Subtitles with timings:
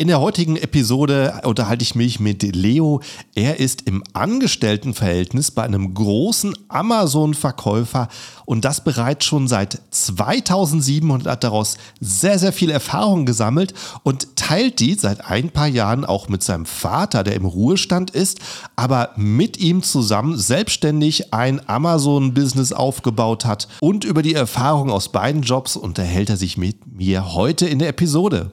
[0.00, 3.00] In der heutigen Episode unterhalte ich mich mit Leo.
[3.34, 8.06] Er ist im Angestelltenverhältnis bei einem großen Amazon-Verkäufer
[8.44, 13.74] und das bereits schon seit 2007 und hat daraus sehr, sehr viel Erfahrung gesammelt
[14.04, 18.38] und teilt die seit ein paar Jahren auch mit seinem Vater, der im Ruhestand ist,
[18.76, 23.66] aber mit ihm zusammen selbstständig ein Amazon-Business aufgebaut hat.
[23.80, 27.88] Und über die Erfahrung aus beiden Jobs unterhält er sich mit mir heute in der
[27.88, 28.52] Episode.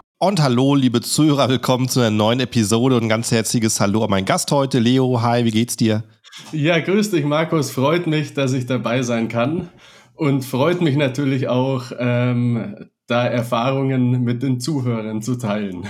[0.23, 4.11] Und hallo, liebe Zuhörer, willkommen zu einer neuen Episode und ein ganz herzliches Hallo an
[4.11, 5.19] meinen Gast heute, Leo.
[5.23, 6.03] Hi, wie geht's dir?
[6.51, 7.71] Ja, grüß dich, Markus.
[7.71, 9.69] Freut mich, dass ich dabei sein kann.
[10.13, 12.75] Und freut mich natürlich auch, ähm,
[13.07, 15.87] da Erfahrungen mit den Zuhörern zu teilen.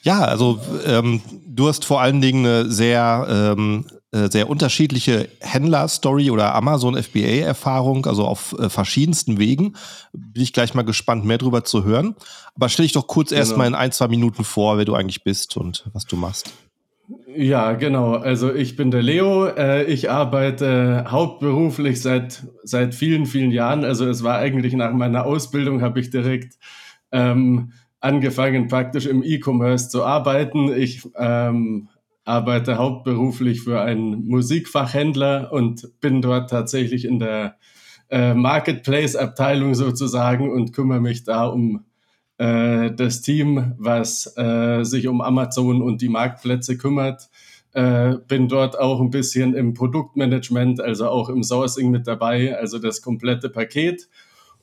[0.00, 6.30] Ja, also ähm, du hast vor allen Dingen eine sehr, ähm, äh, sehr unterschiedliche Händler-Story
[6.30, 9.74] oder Amazon FBA-Erfahrung, also auf äh, verschiedensten Wegen.
[10.12, 12.14] Bin ich gleich mal gespannt, mehr darüber zu hören.
[12.54, 13.40] Aber stell dich doch kurz genau.
[13.40, 16.52] erstmal in ein, zwei Minuten vor, wer du eigentlich bist und was du machst.
[17.36, 18.14] Ja, genau.
[18.14, 19.46] Also ich bin der Leo.
[19.46, 23.84] Äh, ich arbeite hauptberuflich seit, seit vielen, vielen Jahren.
[23.84, 26.58] Also es war eigentlich nach meiner Ausbildung, habe ich direkt
[27.12, 30.72] ähm, angefangen, praktisch im E-Commerce zu arbeiten.
[30.72, 31.88] Ich ähm,
[32.26, 37.56] arbeite hauptberuflich für einen Musikfachhändler und bin dort tatsächlich in der
[38.10, 41.84] äh, Marketplace-Abteilung sozusagen und kümmere mich da um
[42.38, 47.30] äh, das Team, was äh, sich um Amazon und die Marktplätze kümmert.
[47.72, 52.78] Äh, bin dort auch ein bisschen im Produktmanagement, also auch im Sourcing mit dabei, also
[52.78, 54.08] das komplette Paket.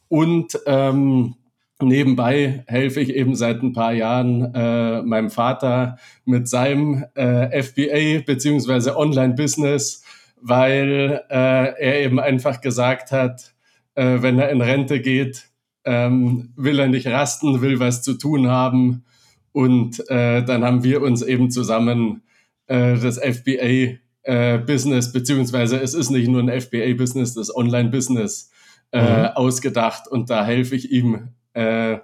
[0.10, 1.36] Und ähm,
[1.84, 8.24] nebenbei helfe ich eben seit ein paar Jahren äh, meinem Vater mit seinem äh, FBA
[8.26, 10.04] beziehungsweise Online-Business,
[10.42, 13.54] weil äh, er eben einfach gesagt hat,
[13.96, 15.50] äh, wenn er in Rente geht,
[15.86, 19.06] ähm, will er nicht rasten, will was zu tun haben.
[19.52, 22.24] Und äh, dann haben wir uns eben zusammen
[22.68, 28.52] äh, das FBA-Business, äh, beziehungsweise es ist nicht nur ein FBA-Business, das Online-Business
[28.92, 29.26] äh, mhm.
[29.36, 30.08] ausgedacht.
[30.08, 31.97] Und da helfe ich ihm äh,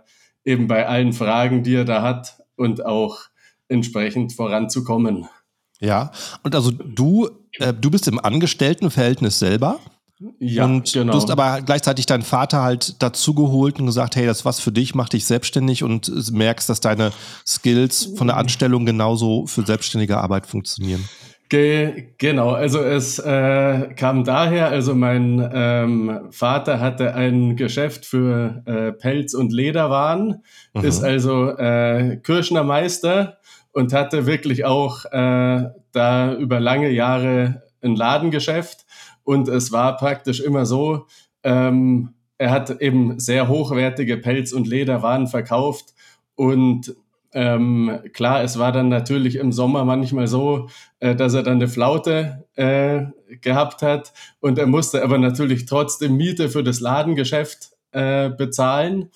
[0.43, 3.19] eben bei allen Fragen, die er da hat und auch
[3.67, 5.27] entsprechend voranzukommen.
[5.79, 6.11] Ja,
[6.43, 9.79] und also du, äh, du bist im Angestelltenverhältnis selber?
[10.39, 11.13] Ja, und genau.
[11.13, 14.73] du hast aber gleichzeitig deinen Vater halt dazugeholt und gesagt, hey, das ist was für
[14.73, 17.13] dich, mach dich selbstständig und merkst, dass deine
[17.47, 21.07] Skills von der Anstellung genauso für selbstständige Arbeit funktionieren.
[21.49, 28.61] Ge genau, also es äh, kam daher, also mein ähm, Vater hatte ein Geschäft für
[28.67, 30.43] äh, Pelz- und Lederwaren,
[30.75, 30.83] mhm.
[30.83, 33.39] ist also äh, Kirschner Meister
[33.71, 38.85] und hatte wirklich auch äh, da über lange Jahre ein Ladengeschäft
[39.23, 41.07] und es war praktisch immer so,
[41.43, 45.93] ähm, er hat eben sehr hochwertige Pelz- und Lederwaren verkauft.
[46.35, 46.95] Und
[47.33, 50.69] ähm, klar, es war dann natürlich im Sommer manchmal so,
[50.99, 53.05] äh, dass er dann eine Flaute äh,
[53.41, 54.13] gehabt hat.
[54.39, 59.09] Und er musste aber natürlich trotzdem Miete für das Ladengeschäft äh, bezahlen.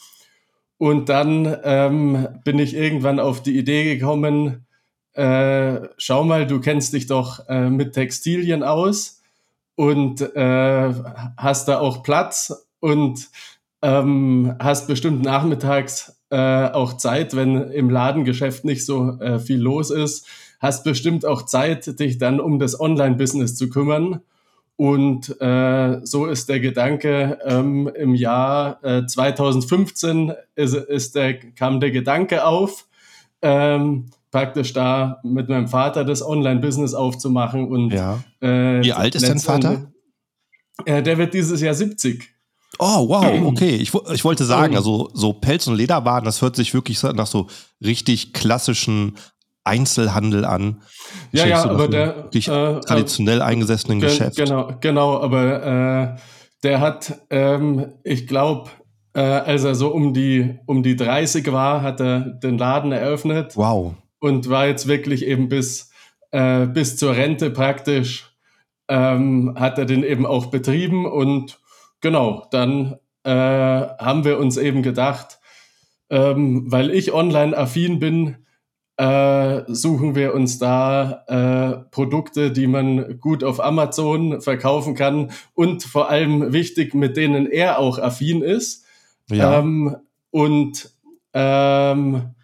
[0.77, 4.65] Und dann ähm, bin ich irgendwann auf die Idee gekommen,
[5.13, 9.21] äh, schau mal, du kennst dich doch äh, mit Textilien aus
[9.75, 10.93] und äh,
[11.37, 13.29] hast da auch Platz und
[13.83, 19.91] ähm, hast bestimmt nachmittags äh, auch Zeit, wenn im Ladengeschäft nicht so äh, viel los
[19.91, 20.25] ist,
[20.59, 24.21] hast bestimmt auch Zeit, dich dann um das Online-Business zu kümmern.
[24.75, 31.79] Und äh, so ist der Gedanke ähm, im Jahr äh, 2015 ist, ist der, kam
[31.79, 32.87] der Gedanke auf,
[33.43, 37.67] ähm, praktisch da mit meinem Vater das Online-Business aufzumachen.
[37.67, 38.23] Und, ja.
[38.41, 39.91] äh, Wie alt ist dein Vater?
[40.85, 42.32] Äh, der wird dieses Jahr 70.
[42.79, 43.75] Oh, wow, okay.
[43.75, 47.47] Ich, ich wollte sagen, also so Pelz- und Lederwaren, das hört sich wirklich nach so
[47.83, 49.15] richtig klassischen
[49.63, 50.81] Einzelhandel an.
[51.31, 54.37] Ja, ja, aber der äh, traditionell äh, eingesessenen ge Geschäft.
[54.37, 56.19] Genau, genau, aber äh,
[56.63, 58.71] der hat, ähm, ich glaube,
[59.13, 63.55] äh, als er so um die um die 30 war, hat er den Laden eröffnet.
[63.55, 65.91] Wow und war jetzt wirklich eben bis,
[66.31, 68.33] äh, bis zur Rente praktisch,
[68.87, 71.59] ähm, hat er den eben auch betrieben und
[72.03, 75.39] genau, dann äh, haben wir uns eben gedacht,
[76.11, 78.35] ähm, weil ich online affin bin,
[78.97, 85.81] äh, suchen wir uns da äh, Produkte, die man gut auf Amazon verkaufen kann und
[85.81, 88.85] vor allem wichtig, mit denen er auch affin ist.
[89.31, 89.59] Ja.
[89.59, 89.95] Ähm,
[90.29, 90.91] und
[91.33, 92.35] ähm,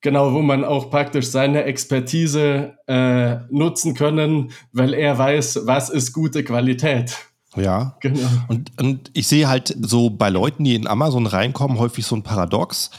[0.00, 6.12] genau, wo man auch praktisch seine Expertise äh, nutzen können, weil er weiß, was ist
[6.12, 7.33] gute Qualität.
[7.56, 8.28] Ja, genau.
[8.48, 12.22] Und, und ich sehe halt so bei Leuten, die in Amazon reinkommen, häufig so ein
[12.22, 12.90] Paradox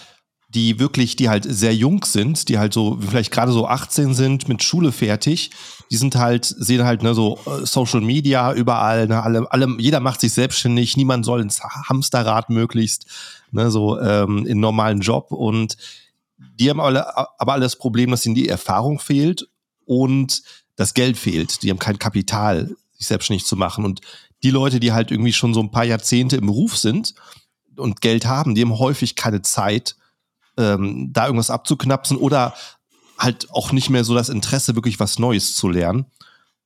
[0.55, 4.47] die wirklich, die halt sehr jung sind, die halt so, vielleicht gerade so 18 sind,
[4.47, 5.51] mit Schule fertig,
[5.91, 9.99] die sind halt, sehen halt, ne, so äh, Social Media überall, ne, alle, alle, jeder
[9.99, 13.05] macht sich selbstständig, niemand soll ins Hamsterrad möglichst,
[13.51, 15.77] ne, so ähm, in normalen Job und
[16.37, 19.47] die haben alle, aber alle das Problem, dass ihnen die Erfahrung fehlt
[19.85, 20.41] und
[20.75, 21.63] das Geld fehlt.
[21.63, 23.85] Die haben kein Kapital, sich selbstständig zu machen.
[23.85, 24.01] Und
[24.45, 27.15] die Leute, die halt irgendwie schon so ein paar Jahrzehnte im Beruf sind
[27.75, 29.95] und Geld haben, die haben häufig keine Zeit,
[30.55, 32.53] ähm, da irgendwas abzuknapsen oder
[33.17, 36.05] halt auch nicht mehr so das Interesse, wirklich was Neues zu lernen.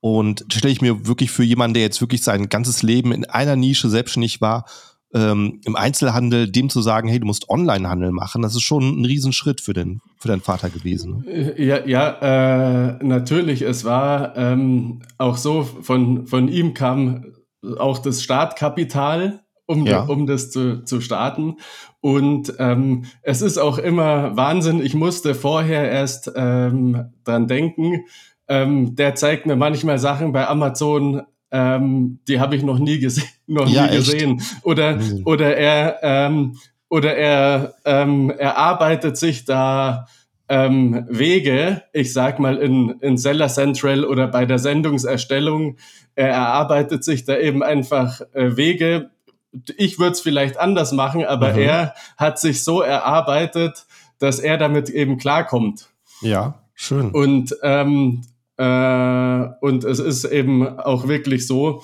[0.02, 3.56] Und stelle ich mir wirklich für jemanden, der jetzt wirklich sein ganzes Leben in einer
[3.56, 4.66] Nische selbstständig war,
[5.14, 9.06] ähm, im Einzelhandel, dem zu sagen, hey, du musst Onlinehandel machen, das ist schon ein
[9.06, 11.24] Riesenschritt für den, für deinen Vater gewesen.
[11.26, 11.56] Ne?
[11.58, 13.62] Ja, ja, äh, natürlich.
[13.62, 17.26] Es war ähm, auch so, von, von ihm kam
[17.78, 20.02] auch das Startkapital um, ja.
[20.02, 21.58] um das zu, zu starten.
[22.02, 24.84] Und ähm, es ist auch immer Wahnsinn.
[24.84, 28.06] Ich musste vorher erst ähm, dran denken.
[28.48, 31.22] Ähm, der zeigt mir manchmal Sachen bei Amazon,
[31.52, 34.42] ähm, die habe ich noch nie, gese noch ja, nie gesehen.
[34.64, 35.22] Oder, mhm.
[35.26, 36.58] oder er, ähm,
[36.90, 40.08] oder er, ähm, er arbeitet sich da
[40.50, 45.78] ähm, Wege, ich sag mal in, in Seller Central oder bei der Sendungserstellung,
[46.16, 49.12] er erarbeitet sich da eben einfach äh, Wege,
[49.78, 51.60] ich würde es vielleicht anders machen, aber mhm.
[51.60, 53.86] er hat sich so erarbeitet,
[54.20, 55.90] dass er damit eben klarkommt.
[56.22, 57.12] Ja, schön.
[57.12, 58.24] Und, ähm,
[58.58, 61.82] äh, und es ist eben auch wirklich so,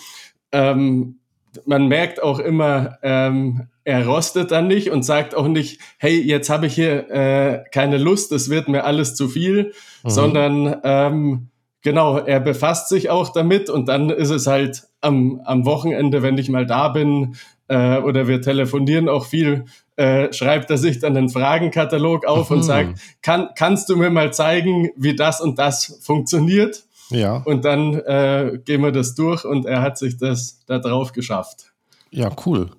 [0.52, 1.20] ähm,
[1.66, 6.50] man merkt auch immer, ähm, er rostet dann nicht und sagt auch nicht, hey, jetzt
[6.50, 9.74] habe ich hier äh, keine Lust, es wird mir alles zu viel,
[10.04, 10.10] mhm.
[10.10, 11.50] sondern ähm,
[11.84, 16.38] genau, er befasst sich auch damit und dann ist es halt am, am Wochenende, wenn
[16.38, 17.36] ich mal da bin,
[17.68, 19.66] äh, oder wir telefonieren auch viel,
[19.96, 22.58] äh, schreibt er sich dann einen Fragenkatalog auf mhm.
[22.58, 26.85] und sagt, kann, kannst du mir mal zeigen, wie das und das funktioniert?
[27.10, 27.38] Ja.
[27.38, 31.74] Und dann äh, gehen wir das durch und er hat sich das da drauf geschafft.
[32.10, 32.72] Ja, cool.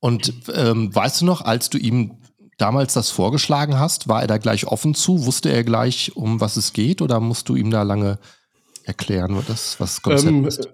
[0.00, 2.18] Und ähm, weißt du noch, als du ihm
[2.58, 5.26] damals das vorgeschlagen hast, war er da gleich offen zu?
[5.26, 8.18] Wusste er gleich, um was es geht oder musst du ihm da lange
[8.84, 10.68] erklären, was das was Konzept ähm, ist?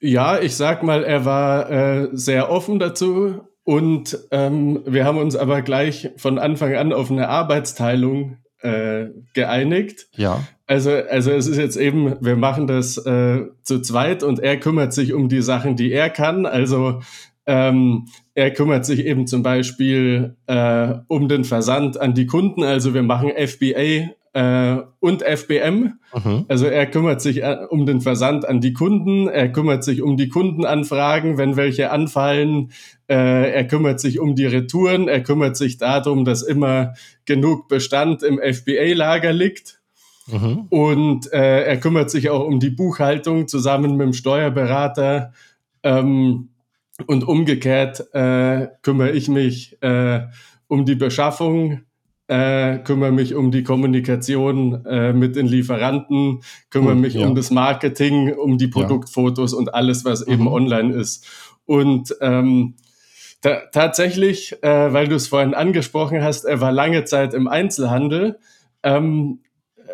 [0.00, 5.36] Ja, ich sag mal, er war äh, sehr offen dazu und ähm, wir haben uns
[5.36, 10.08] aber gleich von Anfang an auf eine Arbeitsteilung äh, geeinigt.
[10.16, 10.42] Ja.
[10.66, 14.92] Also, also es ist jetzt eben, wir machen das äh, zu zweit und er kümmert
[14.92, 16.44] sich um die Sachen, die er kann.
[16.44, 17.00] Also
[17.46, 22.64] ähm, er kümmert sich eben zum Beispiel äh, um den Versand an die Kunden.
[22.64, 25.98] Also wir machen FBA äh, und FBM.
[26.14, 26.44] Mhm.
[26.48, 30.18] Also er kümmert sich äh, um den Versand an die Kunden, er kümmert sich um
[30.18, 32.70] die Kundenanfragen, wenn welche anfallen,
[33.08, 36.92] äh, er kümmert sich um die Retouren, er kümmert sich darum, dass immer
[37.24, 39.80] genug Bestand im FBA-Lager liegt.
[40.26, 40.66] Mhm.
[40.68, 45.32] Und äh, er kümmert sich auch um die Buchhaltung zusammen mit dem Steuerberater.
[45.82, 46.50] Ähm,
[47.06, 50.26] und umgekehrt äh, kümmere ich mich äh,
[50.66, 51.82] um die Beschaffung
[52.28, 56.40] äh, kümmere mich um die Kommunikation äh, mit den Lieferanten,
[56.70, 57.26] kümmere mhm, mich ja.
[57.26, 59.58] um das Marketing, um die Produktfotos ja.
[59.58, 60.32] und alles, was mhm.
[60.32, 61.26] eben online ist.
[61.66, 62.74] Und ähm,
[63.42, 68.38] ta tatsächlich, äh, weil du es vorhin angesprochen hast, er war lange Zeit im Einzelhandel.
[68.82, 69.40] Ähm,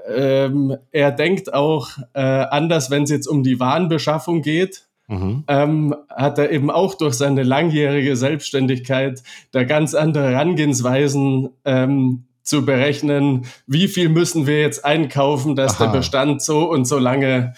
[0.08, 4.86] ähm, er denkt auch äh, anders, wenn es jetzt um die Warenbeschaffung geht.
[5.12, 5.44] Mhm.
[5.46, 12.64] Ähm, hat er eben auch durch seine langjährige Selbstständigkeit da ganz andere Herangehensweisen ähm, zu
[12.64, 15.84] berechnen, wie viel müssen wir jetzt einkaufen, dass Aha.
[15.84, 17.52] der Bestand so und so lange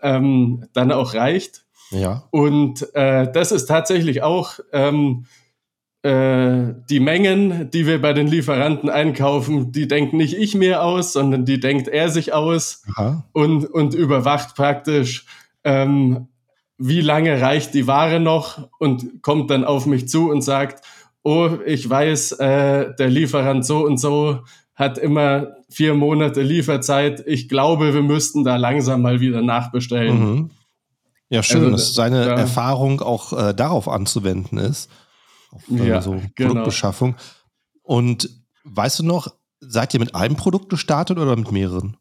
[0.00, 1.64] ähm, dann auch reicht.
[1.90, 2.24] Ja.
[2.30, 5.26] Und äh, das ist tatsächlich auch ähm,
[6.02, 11.12] äh, die Mengen, die wir bei den Lieferanten einkaufen, die denkt nicht ich mir aus,
[11.12, 12.82] sondern die denkt er sich aus
[13.32, 15.26] und, und überwacht praktisch,
[15.64, 16.28] ähm,
[16.78, 20.84] wie lange reicht die Ware noch und kommt dann auf mich zu und sagt,
[21.22, 24.40] oh, ich weiß, äh, der Lieferant so und so
[24.74, 27.24] hat immer vier Monate Lieferzeit.
[27.26, 30.20] Ich glaube, wir müssten da langsam mal wieder nachbestellen.
[30.20, 30.50] Mhm.
[31.30, 32.34] Ja, schön, also, dass seine ja.
[32.34, 34.88] Erfahrung auch äh, darauf anzuwenden ist.
[35.50, 36.50] Auf äh, ja, so genau.
[36.50, 37.16] Produktbeschaffung.
[37.82, 38.30] Und
[38.64, 41.96] weißt du noch, seid ihr mit einem Produkt gestartet oder mit mehreren?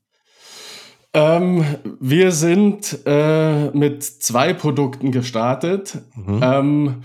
[1.18, 1.66] Ähm,
[2.00, 5.98] wir sind äh, mit zwei Produkten gestartet.
[6.16, 6.40] Mhm.
[6.44, 6.96] Ähm,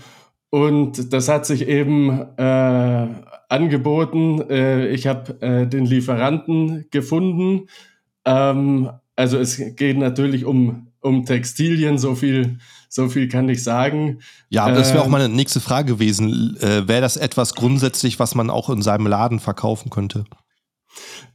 [0.51, 3.07] und das hat sich eben äh,
[3.49, 4.39] angeboten.
[4.51, 7.69] Äh, ich habe äh, den Lieferanten gefunden.
[8.23, 14.19] Ähm, also es geht natürlich um, um Textilien, so viel, so viel kann ich sagen.
[14.49, 16.55] Ja, aber das wäre auch ähm, meine nächste Frage gewesen.
[16.61, 20.25] Äh, wäre das etwas grundsätzlich, was man auch in seinem Laden verkaufen könnte?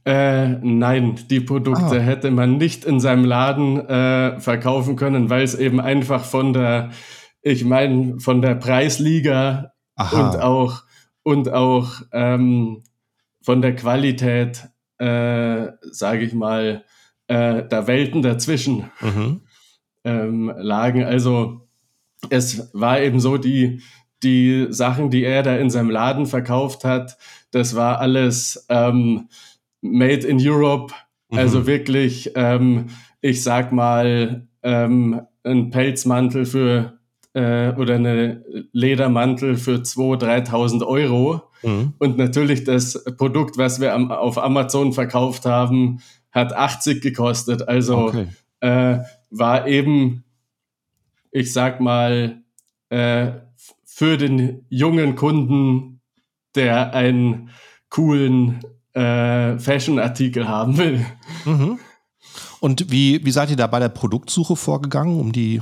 [0.05, 2.03] Äh, nein, die Produkte ah.
[2.03, 6.91] hätte man nicht in seinem Laden äh, verkaufen können, weil es eben einfach von der,
[7.41, 10.29] ich meine, von der Preisliga Aha.
[10.29, 10.83] und auch
[11.23, 12.83] und auch ähm,
[13.41, 16.83] von der Qualität, äh, sage ich mal,
[17.27, 19.41] äh, da Welten dazwischen mhm.
[20.03, 21.03] ähm, lagen.
[21.03, 21.67] Also
[22.29, 23.81] es war eben so, die,
[24.23, 27.17] die Sachen, die er da in seinem Laden verkauft hat,
[27.51, 29.29] das war alles ähm,
[29.81, 30.93] made in Europe.
[31.29, 31.37] Also mhm.
[31.37, 32.87] Also wirklich, ähm,
[33.21, 36.99] ich sag mal, ähm, ein Pelzmantel für
[37.33, 41.41] äh, oder eine Ledermantel für 2.000, 3.000 Euro.
[41.63, 41.93] Mhm.
[41.99, 47.67] Und natürlich das Produkt, was wir am, auf Amazon verkauft haben, hat 80 gekostet.
[47.67, 48.27] Also okay.
[48.61, 50.23] äh, war eben,
[51.31, 52.41] ich sag mal,
[52.89, 53.31] äh,
[53.85, 56.01] für den jungen Kunden,
[56.55, 57.49] der einen
[57.89, 58.61] coolen
[58.93, 61.05] äh, Fashion-Artikel haben will.
[61.45, 61.79] Mhm.
[62.59, 65.61] Und wie, wie seid ihr da bei der Produktsuche vorgegangen, um die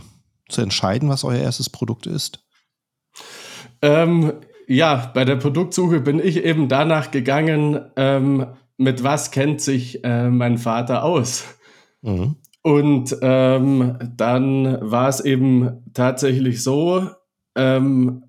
[0.50, 2.44] zu entscheiden, was euer erstes Produkt ist?
[3.82, 4.34] Ähm,
[4.68, 10.30] ja, bei der Produktsuche bin ich eben danach gegangen, ähm, mit was kennt sich äh,
[10.30, 11.46] mein Vater aus.
[12.02, 12.36] Mhm.
[12.64, 17.10] Und ähm, dann war es eben tatsächlich so,
[17.56, 18.24] ähm,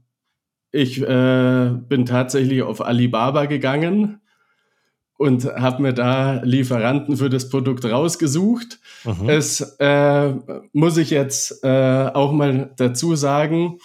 [0.71, 4.21] ich äh, bin tatsächlich auf Alibaba gegangen
[5.19, 8.79] und habe mir da Lieferanten für das Produkt rausgesucht.
[9.05, 9.29] Mhm.
[9.29, 10.33] Es äh,
[10.73, 13.79] muss ich jetzt äh, auch mal dazu sagen,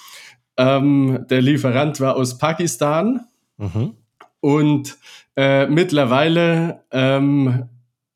[0.55, 3.21] ähm, der Lieferant war aus Pakistan
[3.57, 3.95] mhm.
[4.39, 4.97] und
[5.35, 7.65] äh, mittlerweile ähm,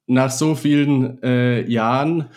[0.06, 2.28] nach so vielen äh, Jahren,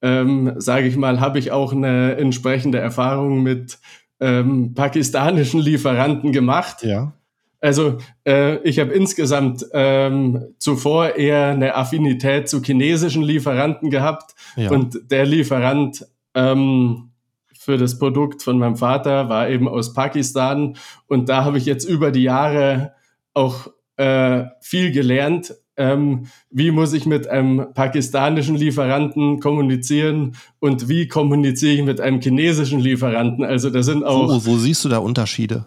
[0.00, 3.78] ähm, sage ich mal, habe ich auch eine entsprechende Erfahrung mit
[4.20, 6.82] ähm, pakistanischen Lieferanten gemacht.
[6.82, 7.12] Ja.
[7.60, 14.70] Also äh, ich habe insgesamt ähm, zuvor eher eine Affinität zu chinesischen Lieferanten gehabt ja.
[14.70, 17.10] und der Lieferant ähm,
[17.58, 20.76] für das Produkt von meinem Vater war eben aus Pakistan
[21.06, 22.94] und da habe ich jetzt über die Jahre
[23.34, 25.54] auch äh, viel gelernt.
[25.76, 32.20] Ähm, wie muss ich mit einem pakistanischen Lieferanten kommunizieren und wie kommuniziere ich mit einem
[32.22, 33.44] chinesischen Lieferanten?
[33.44, 34.28] Also da sind auch.
[34.28, 35.66] Wo, wo siehst du da Unterschiede?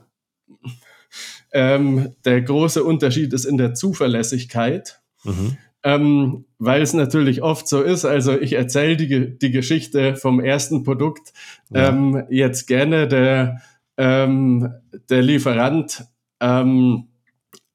[1.54, 5.02] Ähm, der große Unterschied ist in der Zuverlässigkeit.
[5.24, 5.58] Mhm.
[5.86, 10.84] Ähm, weil es natürlich oft so ist, also ich erzähle die, die Geschichte vom ersten
[10.84, 11.34] Produkt
[11.70, 11.90] ja.
[11.90, 13.08] ähm, jetzt gerne.
[13.08, 13.62] Der,
[13.98, 14.74] ähm,
[15.10, 16.06] der Lieferant
[16.40, 17.10] ähm,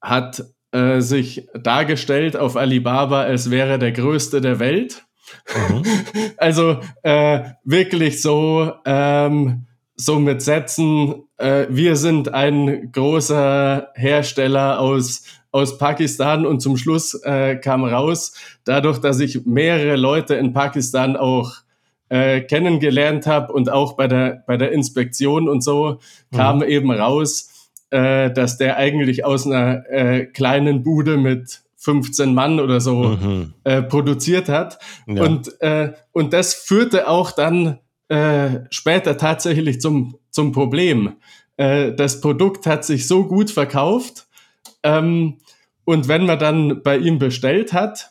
[0.01, 0.43] hat
[0.73, 5.05] äh, sich dargestellt auf Alibaba, als wäre der größte der Welt.
[5.55, 5.83] Mhm.
[6.37, 9.67] Also äh, wirklich so, ähm,
[10.01, 17.15] so mit Sätzen, äh, wir sind ein großer Hersteller aus, aus Pakistan und zum Schluss
[17.25, 18.33] äh, kam raus,
[18.65, 21.53] dadurch, dass ich mehrere Leute in Pakistan auch
[22.11, 25.99] äh, kennengelernt habe und auch bei der, bei der Inspektion und so,
[26.33, 26.63] kam mhm.
[26.63, 32.81] eben raus, äh, dass der eigentlich aus einer äh, kleinen Bude mit 15 Mann oder
[32.81, 33.55] so mhm.
[33.65, 34.79] äh, produziert hat.
[35.07, 35.25] Ja.
[35.25, 37.79] Und, äh, und das führte auch dann
[38.09, 41.17] äh, später tatsächlich zum, zum Problem.
[41.57, 44.27] Äh, das Produkt hat sich so gut verkauft
[44.83, 45.39] ähm,
[45.85, 48.11] und wenn man dann bei ihm bestellt hat,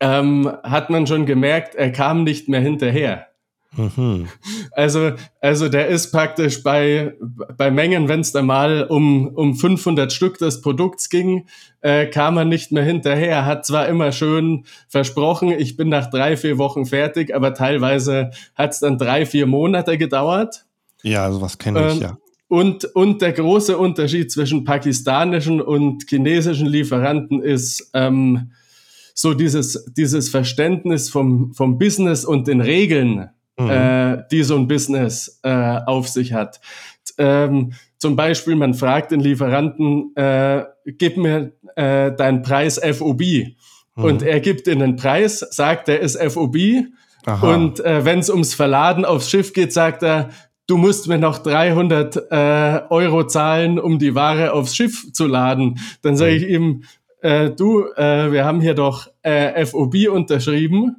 [0.00, 3.28] ähm, hat man schon gemerkt, er kam nicht mehr hinterher.
[3.76, 4.28] Mhm.
[4.72, 7.14] Also, also der ist praktisch bei,
[7.56, 11.46] bei Mengen, wenn es da mal um, um 500 Stück des Produkts ging,
[11.80, 13.46] äh, kam er nicht mehr hinterher.
[13.46, 18.72] Hat zwar immer schön versprochen, ich bin nach drei, vier Wochen fertig, aber teilweise hat
[18.72, 20.64] es dann drei, vier Monate gedauert.
[21.02, 22.18] Ja, sowas kenne ich, ähm, ja.
[22.48, 28.52] Und, und der große Unterschied zwischen pakistanischen und chinesischen Lieferanten ist ähm,
[29.14, 33.70] so dieses, dieses Verständnis vom, vom Business und den Regeln, mhm.
[33.70, 36.60] äh, die so ein Business äh, auf sich hat.
[37.18, 43.20] Ähm, zum Beispiel, man fragt den Lieferanten, äh, gib mir äh, deinen Preis FOB.
[43.20, 44.04] Mhm.
[44.04, 46.56] Und er gibt ihnen einen Preis, sagt, er ist FOB.
[47.26, 47.54] Aha.
[47.54, 50.30] Und äh, wenn es ums Verladen aufs Schiff geht, sagt er,
[50.66, 55.78] du musst mir noch 300 äh, Euro zahlen, um die Ware aufs Schiff zu laden.
[56.02, 56.84] Dann sage ich ihm,
[57.22, 60.96] äh, du, äh, wir haben hier doch äh, FOB unterschrieben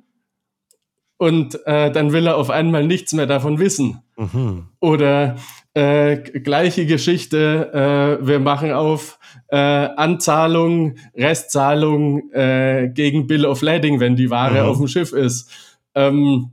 [1.18, 4.02] und äh, dann will er auf einmal nichts mehr davon wissen.
[4.18, 4.68] Mhm.
[4.80, 5.38] Oder
[5.74, 14.00] äh, gleiche Geschichte, äh, wir machen auf äh, Anzahlung, Restzahlung äh, gegen Bill of Lading,
[14.00, 14.70] wenn die Ware mhm.
[14.70, 15.50] auf dem Schiff ist.
[15.96, 16.52] Ähm,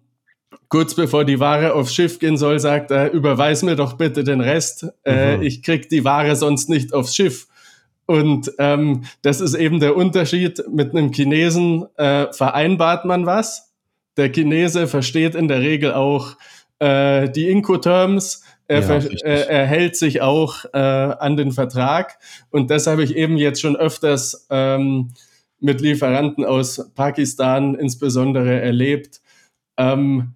[0.68, 4.40] kurz bevor die Ware aufs Schiff gehen soll, sagt er, überweis mir doch bitte den
[4.40, 5.42] Rest, äh, mhm.
[5.42, 7.48] ich krieg die Ware sonst nicht aufs Schiff.
[8.06, 10.64] Und ähm, das ist eben der Unterschied.
[10.70, 13.71] Mit einem Chinesen äh, vereinbart man was.
[14.16, 16.36] Der Chinese versteht in der Regel auch
[16.78, 18.44] äh, die Incoterms.
[18.68, 22.18] Er, ja, er, er, hält sich auch äh, an den Vertrag.
[22.50, 25.12] Und das habe ich eben jetzt schon öfters ähm,
[25.60, 29.20] mit Lieferanten aus Pakistan insbesondere erlebt,
[29.78, 30.34] ähm,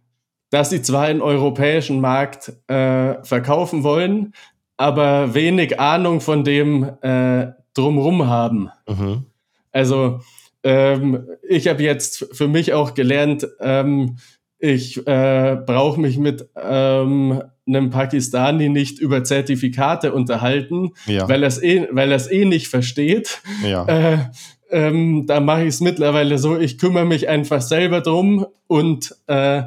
[0.50, 4.32] dass sie zwar im europäischen Markt äh, verkaufen wollen,
[4.76, 8.70] aber wenig Ahnung von dem äh, drumrum haben.
[8.88, 9.26] Mhm.
[9.72, 10.20] Also
[10.62, 14.16] ähm, ich habe jetzt für mich auch gelernt, ähm,
[14.58, 21.28] ich äh, brauche mich mit ähm, einem Pakistani nicht über Zertifikate unterhalten, ja.
[21.28, 23.42] weil er es eh, weil er's eh nicht versteht.
[23.64, 23.84] Ja.
[23.86, 24.18] Äh,
[24.70, 29.62] ähm, da mache ich es mittlerweile so, ich kümmere mich einfach selber drum und äh,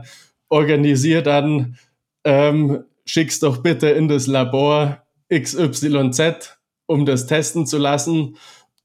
[0.50, 1.78] organisiere dann,
[2.24, 5.04] ähm, schick's doch bitte in das Labor
[5.34, 8.36] XYZ, um das testen zu lassen.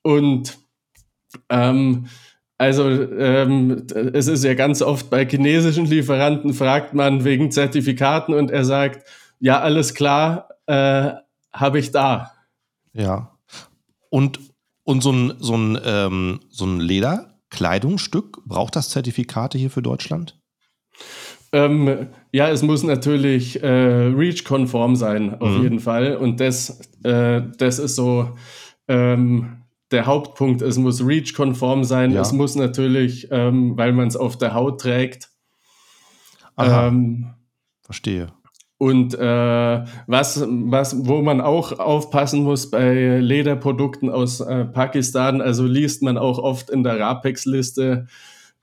[0.03, 0.59] Und
[1.49, 2.07] ähm,
[2.57, 8.51] also ähm, es ist ja ganz oft bei chinesischen Lieferanten, fragt man wegen Zertifikaten und
[8.51, 9.07] er sagt,
[9.41, 11.11] ja, alles klar, äh,
[11.53, 12.33] habe ich da.
[12.93, 13.37] Ja.
[14.09, 14.39] Und,
[14.85, 20.39] und so ein, so ein, ähm, so ein Lederkleidungsstück, braucht das Zertifikate hier für Deutschland?
[21.53, 25.63] Ähm, ja, es muss natürlich äh, REACH-konform sein, auf mhm.
[25.63, 26.17] jeden Fall.
[26.17, 28.37] Und das, äh, das ist so
[28.89, 30.63] ähm, der Hauptpunkt.
[30.63, 32.13] Es muss REACH-konform sein.
[32.13, 32.21] Ja.
[32.21, 35.31] Es muss natürlich, ähm, weil man es auf der Haut trägt.
[36.59, 37.35] Ähm,
[37.83, 38.29] Verstehe.
[38.79, 45.65] Und äh, was, was, wo man auch aufpassen muss bei Lederprodukten aus äh, Pakistan, also
[45.65, 48.07] liest man auch oft in der RAPEX-Liste,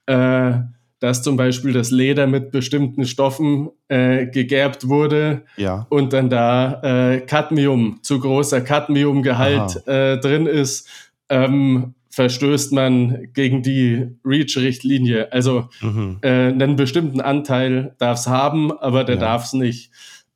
[0.06, 0.52] äh,
[1.00, 5.88] dass zum Beispiel das Leder mit bestimmten Stoffen äh, gegerbt wurde ja.
[5.90, 10.88] und dann da äh, Cadmium, zu großer Cadmiumgehalt äh, drin ist,
[11.32, 15.32] ähm, verstößt man gegen die REACH-Richtlinie.
[15.32, 16.18] Also mhm.
[16.22, 19.22] äh, einen bestimmten Anteil darf es haben, aber der ja.
[19.22, 19.92] darf es nicht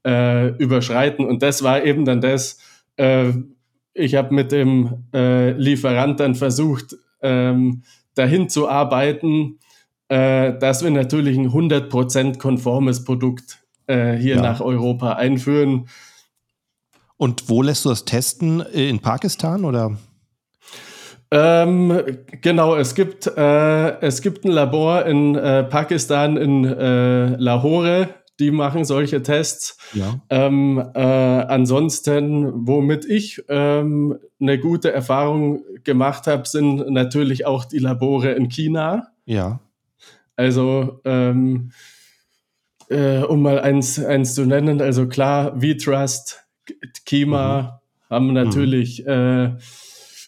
[0.06, 1.26] äh, überschreiten.
[1.26, 2.60] Und das war eben dann das,
[2.96, 3.34] äh,
[3.94, 9.60] ich habe mit dem äh, Lieferant dann versucht, ähm, dahin zu arbeiten,
[10.08, 14.42] äh, dass wir natürlich ein 100% konformes Produkt äh, hier ja.
[14.42, 15.90] nach Europa einführen.
[17.18, 18.62] Und wo lässt du das testen?
[18.62, 19.98] In Pakistan oder?
[21.38, 22.02] Ähm,
[22.40, 28.08] genau, es gibt, äh, es gibt ein Labor in äh, Pakistan, in äh, Lahore,
[28.40, 29.78] die machen solche Tests.
[29.94, 30.22] Ja.
[30.30, 37.80] Ähm, äh, ansonsten, womit ich ähm, eine gute Erfahrung gemacht habe, sind natürlich auch die
[37.80, 39.08] Labore in China.
[39.26, 39.60] Ja.
[40.38, 41.72] Also, ähm,
[42.88, 46.46] äh, um mal eins, eins zu nennen, also klar, V-Trust,
[47.06, 48.16] Kima mhm.
[48.16, 49.58] haben natürlich mhm.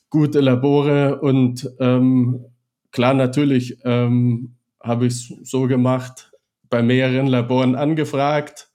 [0.10, 2.46] Gute Labore und ähm,
[2.92, 6.32] klar, natürlich ähm, habe ich es so gemacht,
[6.70, 8.70] bei mehreren Laboren angefragt,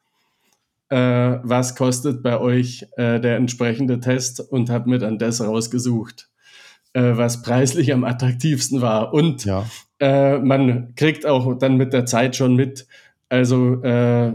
[0.89, 0.97] äh,
[1.43, 6.31] was kostet bei euch äh, der entsprechende Test und habe mir dann das rausgesucht,
[6.93, 9.13] äh, was preislich am attraktivsten war.
[9.13, 9.65] Und ja
[10.03, 12.89] äh, man kriegt auch dann mit der Zeit schon mit,
[13.29, 14.33] also äh,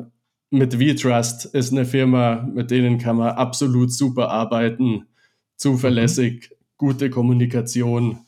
[0.49, 5.07] mit V-Trust ist eine Firma, mit denen kann man absolut super arbeiten,
[5.57, 6.56] zuverlässig, mhm.
[6.77, 8.19] Gute Kommunikation.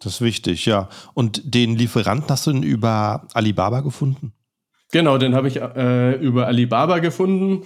[0.00, 0.88] Das ist wichtig, ja.
[1.14, 4.32] Und den Lieferanten hast du denn über Alibaba gefunden?
[4.92, 7.64] Genau, den habe ich äh, über Alibaba gefunden.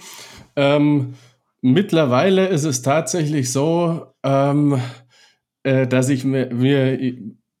[0.55, 1.13] Ähm,
[1.61, 4.81] mittlerweile ist es tatsächlich so, ähm,
[5.63, 7.13] äh, dass ich mir, mir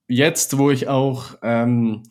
[0.07, 2.03] jetzt, wo ich auch ähm,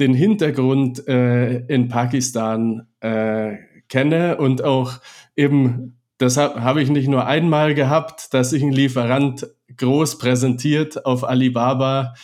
[0.00, 3.56] den Hintergrund äh, in Pakistan äh,
[3.88, 5.00] kenne und auch
[5.36, 11.06] eben, das habe hab ich nicht nur einmal gehabt, dass sich ein Lieferant groß präsentiert
[11.06, 12.14] auf Alibaba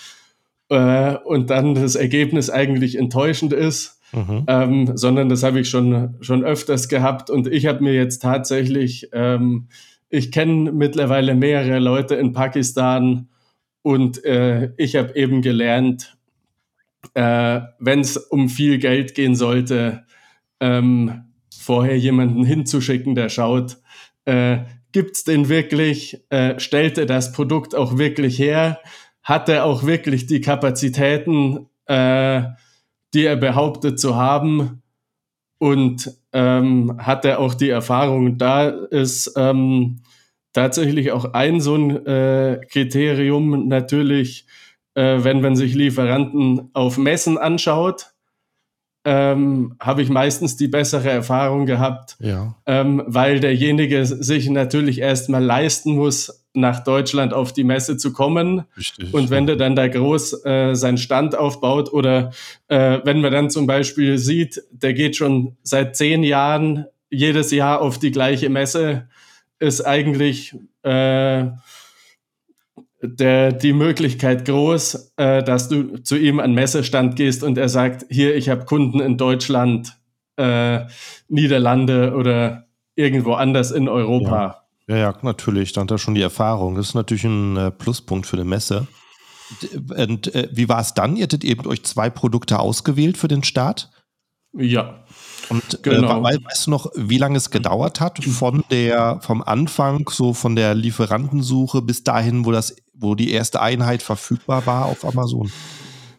[0.68, 4.44] äh, und dann das Ergebnis eigentlich enttäuschend ist, mhm.
[4.46, 9.08] ähm, sondern das habe ich schon, schon öfters gehabt und ich habe mir jetzt tatsächlich,
[9.12, 9.68] ähm,
[10.08, 13.28] ich kenne mittlerweile mehrere Leute in Pakistan,
[13.82, 16.16] und äh, ich habe eben gelernt,
[17.14, 20.04] äh, wenn es um viel Geld gehen sollte,
[20.60, 21.24] ähm,
[21.58, 23.78] vorher jemanden hinzuschicken, der schaut,
[24.30, 28.80] äh, gibt's den wirklich, äh, stellt er das Produkt auch wirklich her,
[29.22, 32.42] hat er auch wirklich die Kapazitäten, äh,
[33.12, 34.82] die er behauptet zu haben
[35.58, 38.38] und ähm, hat er auch die Erfahrung.
[38.38, 40.02] Da ist ähm,
[40.52, 44.46] tatsächlich auch ein so ein äh, Kriterium natürlich,
[44.94, 48.12] äh, wenn man sich Lieferanten auf Messen anschaut,
[49.04, 52.54] ähm, habe ich meistens die bessere Erfahrung gehabt, Ja.
[52.66, 58.64] ähm, weil derjenige sich natürlich erstmal leisten muss, nach Deutschland auf die Messe zu kommen.
[58.76, 59.14] Richtig.
[59.14, 62.32] Und wenn der dann da groß äh, seinen Stand aufbaut oder
[62.68, 67.80] äh, wenn man dann zum Beispiel sieht, der geht schon seit zehn Jahren jedes Jahr
[67.80, 69.06] auf die gleiche Messe,
[69.60, 71.44] ist eigentlich äh,
[73.02, 78.04] der, die Möglichkeit groß, äh, dass du zu ihm an Messestand gehst und er sagt,
[78.10, 79.96] hier, ich habe Kunden in Deutschland,
[80.36, 80.80] äh,
[81.28, 84.64] Niederlande oder irgendwo anders in Europa.
[84.86, 85.72] Ja, ja, natürlich.
[85.72, 86.74] Da hat er schon die Erfahrung.
[86.74, 88.86] Das ist natürlich ein äh, Pluspunkt für eine Messe.
[89.96, 91.16] Und äh, wie war es dann?
[91.16, 93.90] Ihr hättet eben euch zwei Produkte ausgewählt für den Start.
[94.52, 95.04] Ja.
[95.48, 96.20] Und Genau.
[96.20, 100.34] äh, wei- weißt du noch, wie lange es gedauert hat von der, vom Anfang, so
[100.34, 105.50] von der Lieferantensuche bis dahin, wo das, wo die erste Einheit verfügbar war auf Amazon?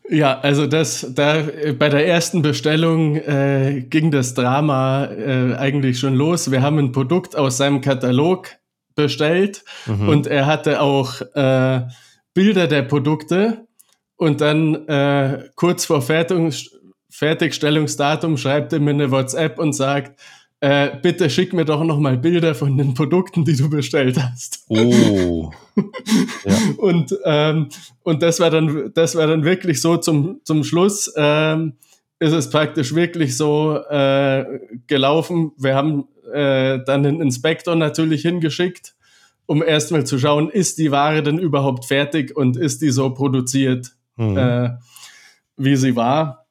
[0.09, 1.41] Ja, also das, da
[1.79, 6.51] bei der ersten Bestellung äh, ging das Drama äh, eigentlich schon los.
[6.51, 8.49] Wir haben ein Produkt aus seinem Katalog
[8.95, 10.09] bestellt Mhm.
[10.09, 11.83] und er hatte auch äh,
[12.33, 13.65] Bilder der Produkte
[14.17, 16.51] und dann äh, kurz vor Fertigung,
[17.09, 20.19] Fertigstellungsdatum schreibt er mir eine WhatsApp und sagt,
[20.61, 24.63] äh, bitte schick mir doch noch mal Bilder von den Produkten, die du bestellt hast.
[24.69, 25.51] Oh.
[26.45, 26.55] ja.
[26.77, 27.69] Und, ähm,
[28.03, 31.73] und das war dann, das war dann wirklich so zum, zum Schluss, ähm,
[32.19, 34.45] ist es praktisch wirklich so äh,
[34.87, 35.51] gelaufen.
[35.57, 38.93] Wir haben äh, dann den Inspektor natürlich hingeschickt,
[39.47, 43.91] um erstmal zu schauen, ist die Ware denn überhaupt fertig und ist die so produziert,
[44.17, 44.37] Mhm.
[44.37, 44.69] äh,
[45.57, 46.45] wie sie war.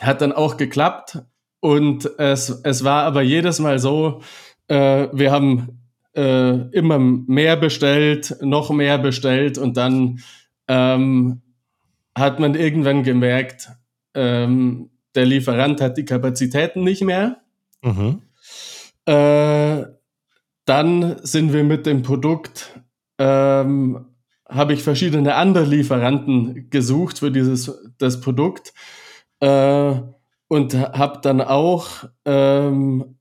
[0.00, 1.18] Hat dann auch geklappt.
[1.62, 4.20] Und es, es war aber jedes Mal so,
[4.66, 5.78] äh, wir haben
[6.12, 10.18] äh, immer mehr bestellt, noch mehr bestellt und dann
[10.66, 11.40] ähm,
[12.18, 13.70] hat man irgendwann gemerkt,
[14.14, 17.42] ähm, der Lieferant hat die Kapazitäten nicht mehr.
[17.80, 18.22] Mhm.
[19.06, 19.84] Äh,
[20.64, 22.80] dann sind wir mit dem Produkt,
[23.18, 24.06] ähm,
[24.48, 28.74] habe ich verschiedene andere Lieferanten gesucht für dieses das Produkt
[29.38, 29.94] äh,
[30.52, 31.86] und habe dann auch
[32.26, 33.16] ähm,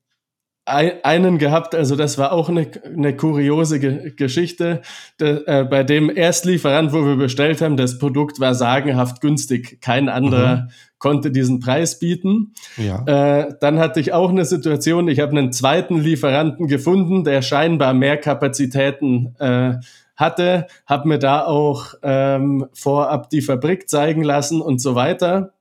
[0.65, 4.81] ein, einen gehabt, also das war auch eine, eine kuriose Ge Geschichte,
[5.17, 9.79] de, äh, bei dem Erstlieferant, wo wir bestellt haben, das Produkt war sagenhaft günstig.
[9.79, 10.67] Kein anderer
[10.97, 12.53] konnte diesen Preis bieten.
[12.75, 13.05] Ja.
[13.05, 17.93] Äh, dann hatte ich auch eine Situation, ich habe einen zweiten Lieferanten gefunden, der scheinbar
[17.93, 19.75] mehr Kapazitäten äh,
[20.17, 25.53] hatte, habe mir da auch ähm, vorab die Fabrik zeigen lassen und so weiter.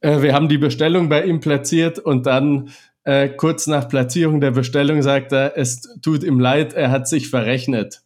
[0.00, 2.70] Äh, wir haben die Bestellung bei ihm platziert und dann
[3.04, 7.28] äh, kurz nach Platzierung der Bestellung sagt er, es tut ihm leid, er hat sich
[7.28, 8.02] verrechnet.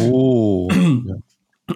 [0.00, 0.68] Oh.
[0.70, 1.16] ja.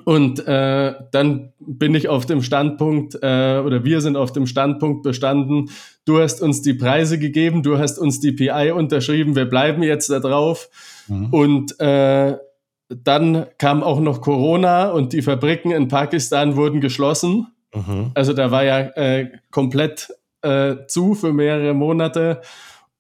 [0.05, 5.03] Und äh, dann bin ich auf dem Standpunkt, äh, oder wir sind auf dem Standpunkt
[5.03, 5.71] bestanden,
[6.05, 10.11] du hast uns die Preise gegeben, du hast uns die PI unterschrieben, wir bleiben jetzt
[10.11, 10.69] da drauf.
[11.09, 11.27] Mhm.
[11.31, 12.37] Und äh,
[12.89, 17.49] dann kam auch noch Corona und die Fabriken in Pakistan wurden geschlossen.
[17.77, 18.11] Mhm.
[18.15, 20.09] Also da war ja äh, komplett
[20.43, 22.41] äh, zu für mehrere Monate.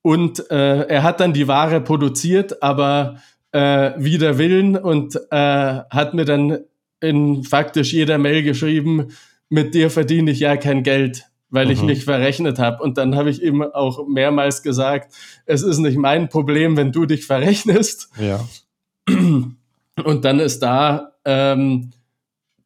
[0.02, 3.16] Und äh, er hat dann die Ware produziert, aber
[3.52, 6.58] äh, wider Willen und äh, hat mir dann
[7.00, 9.08] in faktisch jeder Mail geschrieben,
[9.48, 11.86] mit dir verdiene ich ja kein Geld, weil ich Mhm.
[11.86, 12.82] nicht verrechnet habe.
[12.82, 17.06] Und dann habe ich ihm auch mehrmals gesagt, es ist nicht mein Problem, wenn du
[17.06, 18.10] dich verrechnest.
[18.18, 18.40] Ja.
[19.08, 21.92] Und dann ist da, ähm,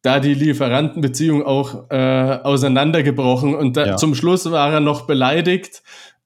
[0.01, 3.53] da die Lieferantenbeziehung auch äh, auseinandergebrochen.
[3.55, 3.97] Und da, Ja.
[3.97, 5.83] zum Schluss war er noch beleidigt,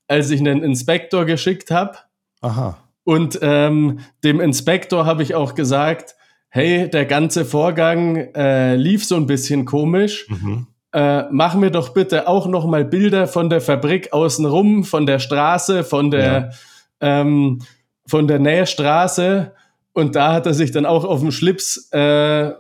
[0.08, 1.98] als ich einen Inspektor geschickt habe.
[2.42, 2.78] Aha.
[3.04, 6.16] Und ähm, dem Inspektor habe ich auch gesagt,
[6.50, 10.28] hey, der ganze Vorgang äh, lief so ein bisschen komisch.
[10.30, 10.68] Mhm.
[10.94, 15.20] Äh, mach mir doch bitte auch noch mal Bilder von der Fabrik außenrum, von der
[15.20, 16.54] Straße, von der,
[17.02, 17.60] ähm,
[18.08, 19.52] von der Nähstraße.
[19.92, 22.52] Und da hat er sich dann auch auf den Schlips äh,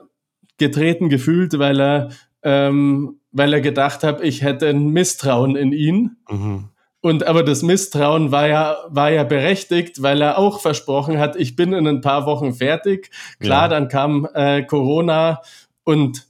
[0.57, 2.09] getreten gefühlt, weil er,
[2.43, 6.17] ähm, weil er gedacht hat, ich hätte ein Misstrauen in ihn.
[6.29, 6.69] Mhm.
[7.01, 11.55] Und aber das Misstrauen war ja, war ja berechtigt, weil er auch versprochen hat, ich
[11.55, 13.11] bin in ein paar Wochen fertig.
[13.39, 13.67] Klar, Ja.
[13.67, 15.41] dann kam äh, Corona
[15.83, 16.25] und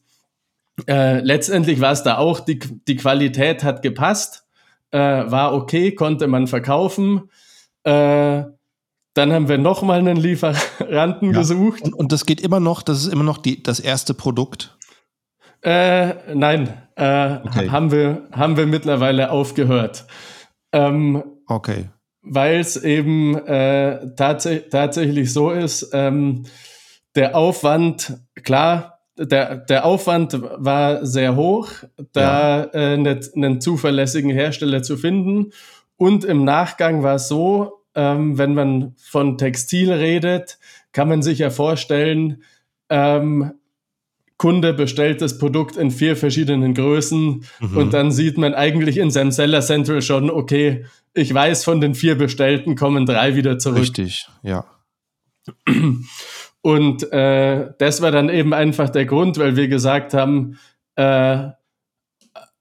[0.88, 4.42] äh, letztendlich war es da auch, die, die Qualität hat gepasst.
[4.92, 7.30] äh, war okay, konnte man verkaufen.
[7.84, 8.44] Äh,
[9.16, 11.40] dann haben wir nochmal einen Lieferanten ja.
[11.40, 11.82] gesucht.
[11.82, 14.78] Und, und, das geht immer noch, das ist immer noch die, das erste Produkt?
[15.62, 17.70] Äh, nein, äh, okay.
[17.72, 20.06] haben, wir, haben wir mittlerweile aufgehört.
[20.72, 21.90] Ähm, okay.
[22.22, 26.44] Weil es eben äh, tats tatsächlich so ist, ähm,
[27.16, 31.70] der Aufwand, klar, der, der Aufwand war sehr hoch,
[32.12, 32.94] da ja.
[32.94, 35.52] äh, einen zuverlässigen Hersteller zu finden.
[35.96, 40.60] Und im Nachgang war es so, ähm, wenn man von Textil redet,
[40.92, 42.44] kann man sich ja vorstellen,
[42.90, 43.52] ähm,
[44.38, 47.78] Kunde bestellt das Produkt in vier verschiedenen Größen mhm.
[47.78, 51.96] und dann sieht man eigentlich in seinem Seller Central schon, okay, ich weiß, von den
[51.96, 53.80] vier bestellten kommen drei wieder zurück.
[53.80, 54.66] Richtig, ja.
[56.62, 60.58] Und äh, das war dann eben einfach der Grund, weil wir gesagt haben,
[60.96, 61.50] äh,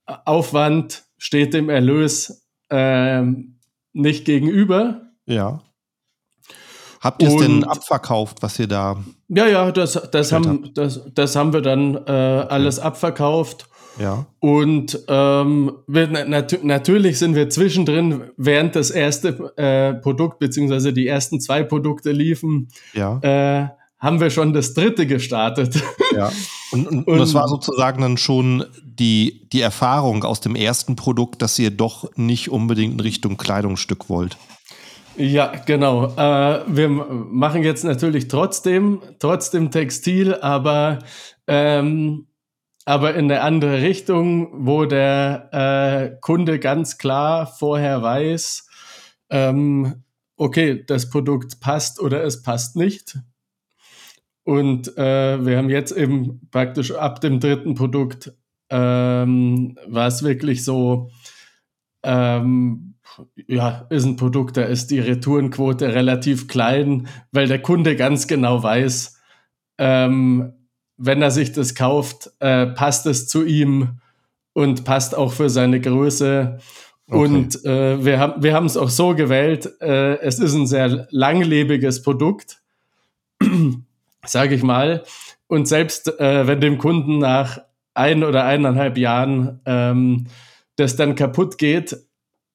[0.05, 3.23] Aufwand steht dem Erlös äh,
[3.95, 5.11] nicht gegenüber.
[5.27, 5.61] Ja.
[7.01, 8.97] Habt ihr es denn abverkauft, was ihr da?
[9.29, 13.69] Ja, ja, das, das, haben, das, das haben wir dann äh, alles abverkauft.
[14.01, 14.27] Ja.
[14.41, 21.07] Und ähm, wir, nat natürlich sind wir zwischendrin, während das erste äh, Produkt beziehungsweise die
[21.07, 23.19] ersten zwei Produkte liefen, ja.
[23.21, 25.83] äh, haben wir schon das dritte gestartet.
[26.15, 26.31] Ja.
[26.73, 31.41] Und, und, und, das war sozusagen dann schon die, die Erfahrung aus dem ersten Produkt,
[31.41, 34.37] dass ihr doch nicht unbedingt in Richtung Kleidungsstück wollt.
[35.17, 36.07] Ja, genau.
[36.17, 40.99] Äh, wir machen jetzt natürlich trotzdem, trotzdem Textil, aber,
[41.47, 42.27] ähm,
[42.85, 48.69] aber in eine andere Richtung, wo der äh, Kunde ganz klar vorher weiß,
[49.31, 50.03] ähm,
[50.37, 53.19] okay, das Produkt passt oder es passt nicht.
[54.43, 58.33] Und äh, wir haben jetzt eben praktisch ab dem dritten Produkt
[58.69, 61.11] ähm, war es wirklich so,
[62.03, 62.94] ähm,
[63.47, 68.63] ja, ist ein Produkt, da ist die Retourenquote relativ klein, weil der Kunde ganz genau
[68.63, 69.21] weiß,
[69.79, 70.53] ähm,
[70.97, 74.01] wenn er sich das kauft, äh, passt es zu ihm
[74.53, 76.59] und passt auch für seine Größe.
[77.07, 77.19] Okay.
[77.19, 82.03] Und äh, wir haben wir es auch so gewählt, äh, es ist ein sehr langlebiges
[82.03, 82.63] Produkt,
[84.25, 85.05] sage ich mal.
[85.47, 87.59] Und selbst äh, wenn dem Kunden nach
[87.93, 90.27] ein oder eineinhalb Jahren ähm,
[90.77, 91.97] das dann kaputt geht,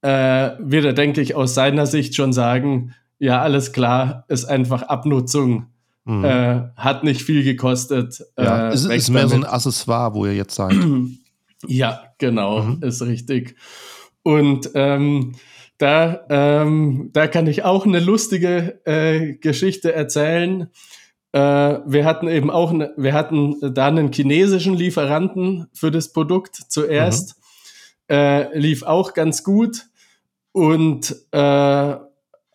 [0.02, 4.84] äh, wird er, denke ich, aus seiner Sicht schon sagen, ja, alles klar, ist einfach
[4.84, 5.68] Abnutzung.
[6.06, 6.24] Mhm.
[6.24, 8.24] Äh, hat nicht viel gekostet.
[8.38, 10.76] Ja, äh, es ist mehr so ein Accessoire, wo ihr jetzt seid.
[11.68, 12.84] Ja, genau, mhm.
[12.84, 13.58] ist richtig.
[14.24, 15.36] Und ähm,
[15.78, 20.70] da, ähm, da kann ich auch eine lustige äh, Geschichte erzählen.
[21.34, 26.56] Äh, wir hatten eben auch, ne, wir hatten da einen chinesischen Lieferanten für das Produkt
[26.56, 27.36] zuerst.
[28.10, 28.16] Mhm.
[28.16, 29.89] Äh, lief auch ganz gut
[30.52, 31.96] und äh,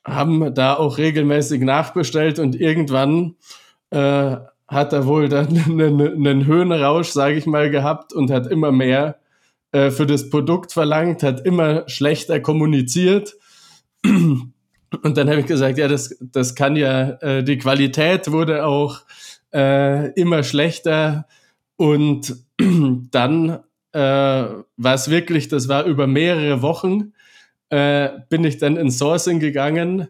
[0.04, 3.36] haben da auch regelmäßig nachbestellt und irgendwann
[3.90, 4.36] äh,
[4.68, 9.18] hat er wohl dann einen, einen Höhenrausch, sage ich mal, gehabt und hat immer mehr
[9.72, 13.36] äh, für das Produkt verlangt, hat immer schlechter kommuniziert.
[14.04, 19.00] Und dann habe ich gesagt, ja, das, das kann ja, äh, die Qualität wurde auch
[19.52, 21.26] äh, immer schlechter.
[21.76, 22.36] Und
[23.10, 23.60] dann
[23.92, 27.12] äh, war es wirklich, das war über mehrere Wochen,
[27.70, 30.08] äh, bin ich dann ins Sourcing gegangen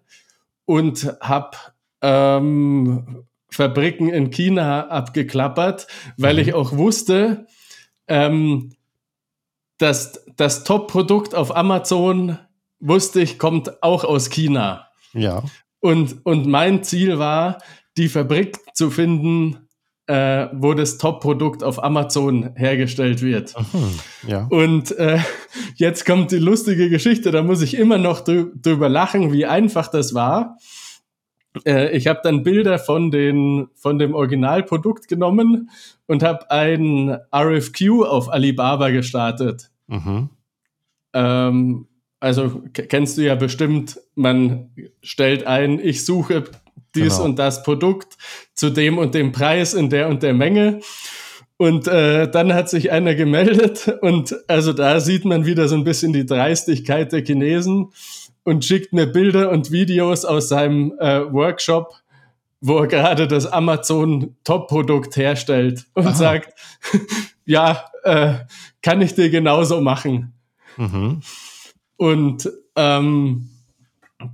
[0.64, 1.56] und habe
[2.02, 5.86] ähm, Fabriken in China abgeklappert,
[6.16, 6.40] weil mhm.
[6.40, 7.46] ich auch wusste,
[8.08, 8.74] ähm,
[9.78, 12.38] dass das Top-Produkt auf Amazon,
[12.80, 14.88] wusste ich, kommt auch aus China.
[15.12, 15.42] Ja.
[15.80, 17.58] Und, und mein Ziel war,
[17.96, 19.63] die Fabrik zu finden,
[20.06, 23.54] äh, wo das Top-Produkt auf Amazon hergestellt wird.
[23.72, 24.46] Mhm, ja.
[24.50, 25.18] Und äh,
[25.76, 29.88] jetzt kommt die lustige Geschichte, da muss ich immer noch drü drüber lachen, wie einfach
[29.88, 30.58] das war.
[31.64, 35.70] Äh, ich habe dann Bilder von, den, von dem Originalprodukt genommen
[36.06, 39.70] und habe ein RFQ auf Alibaba gestartet.
[39.86, 40.28] Mhm.
[41.14, 41.86] Ähm,
[42.20, 44.70] also kennst du ja bestimmt, man
[45.02, 46.44] stellt ein, ich suche
[46.94, 47.24] dies genau.
[47.24, 48.16] und das Produkt
[48.54, 50.80] zu dem und dem Preis in der und der Menge.
[51.56, 55.84] Und äh, dann hat sich einer gemeldet und also da sieht man wieder so ein
[55.84, 57.92] bisschen die Dreistigkeit der Chinesen
[58.42, 61.94] und schickt mir Bilder und Videos aus seinem äh, Workshop,
[62.60, 66.14] wo er gerade das Amazon Top-Produkt herstellt und Aha.
[66.14, 66.58] sagt,
[67.44, 68.34] ja, äh,
[68.82, 70.34] kann ich dir genauso machen.
[70.76, 71.20] Mhm.
[71.96, 73.48] Und ähm,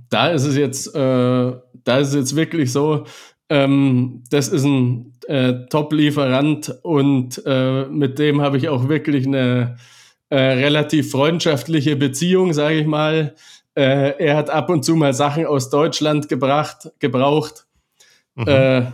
[0.09, 1.51] da ist es jetzt, äh,
[1.83, 3.05] da ist es jetzt wirklich so,
[3.49, 9.77] ähm, das ist ein äh, Top-Lieferant und äh, mit dem habe ich auch wirklich eine,
[10.31, 13.35] äh, relativ freundschaftliche Beziehung, sage ich mal.
[13.75, 17.65] Äh, er hat ab und zu mal Sachen aus Deutschland gebracht, gebraucht.
[18.35, 18.47] Mhm.
[18.47, 18.91] Äh,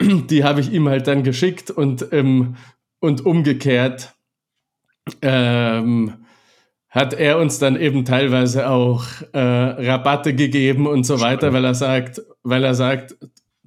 [0.02, 2.56] die habe ich ihm halt dann geschickt und, ähm,
[3.00, 4.14] und umgekehrt
[5.20, 6.21] ähm,
[6.92, 9.02] hat er uns dann eben teilweise auch
[9.32, 13.16] äh, Rabatte gegeben und so weiter, weil er sagt, weil er sagt,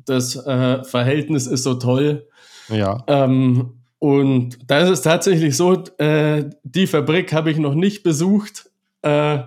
[0.06, 2.28] das äh, Verhältnis ist so toll.
[2.70, 3.04] Ja.
[3.08, 8.70] Ähm, und da ist tatsächlich so, äh, die Fabrik habe ich noch nicht besucht,
[9.02, 9.40] äh,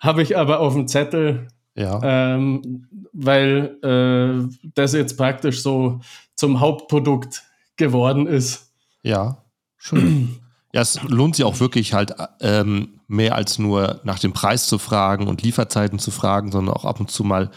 [0.00, 2.00] habe ich aber auf dem Zettel, ja.
[2.02, 6.00] ähm, weil äh, das jetzt praktisch so
[6.34, 7.44] zum Hauptprodukt
[7.76, 8.72] geworden ist.
[9.04, 9.44] Ja,
[9.76, 10.40] schön.
[10.72, 14.78] Ja, es lohnt sich auch wirklich halt ähm, mehr als nur nach dem Preis zu
[14.78, 17.50] fragen und Lieferzeiten zu fragen, sondern auch ab und zu mal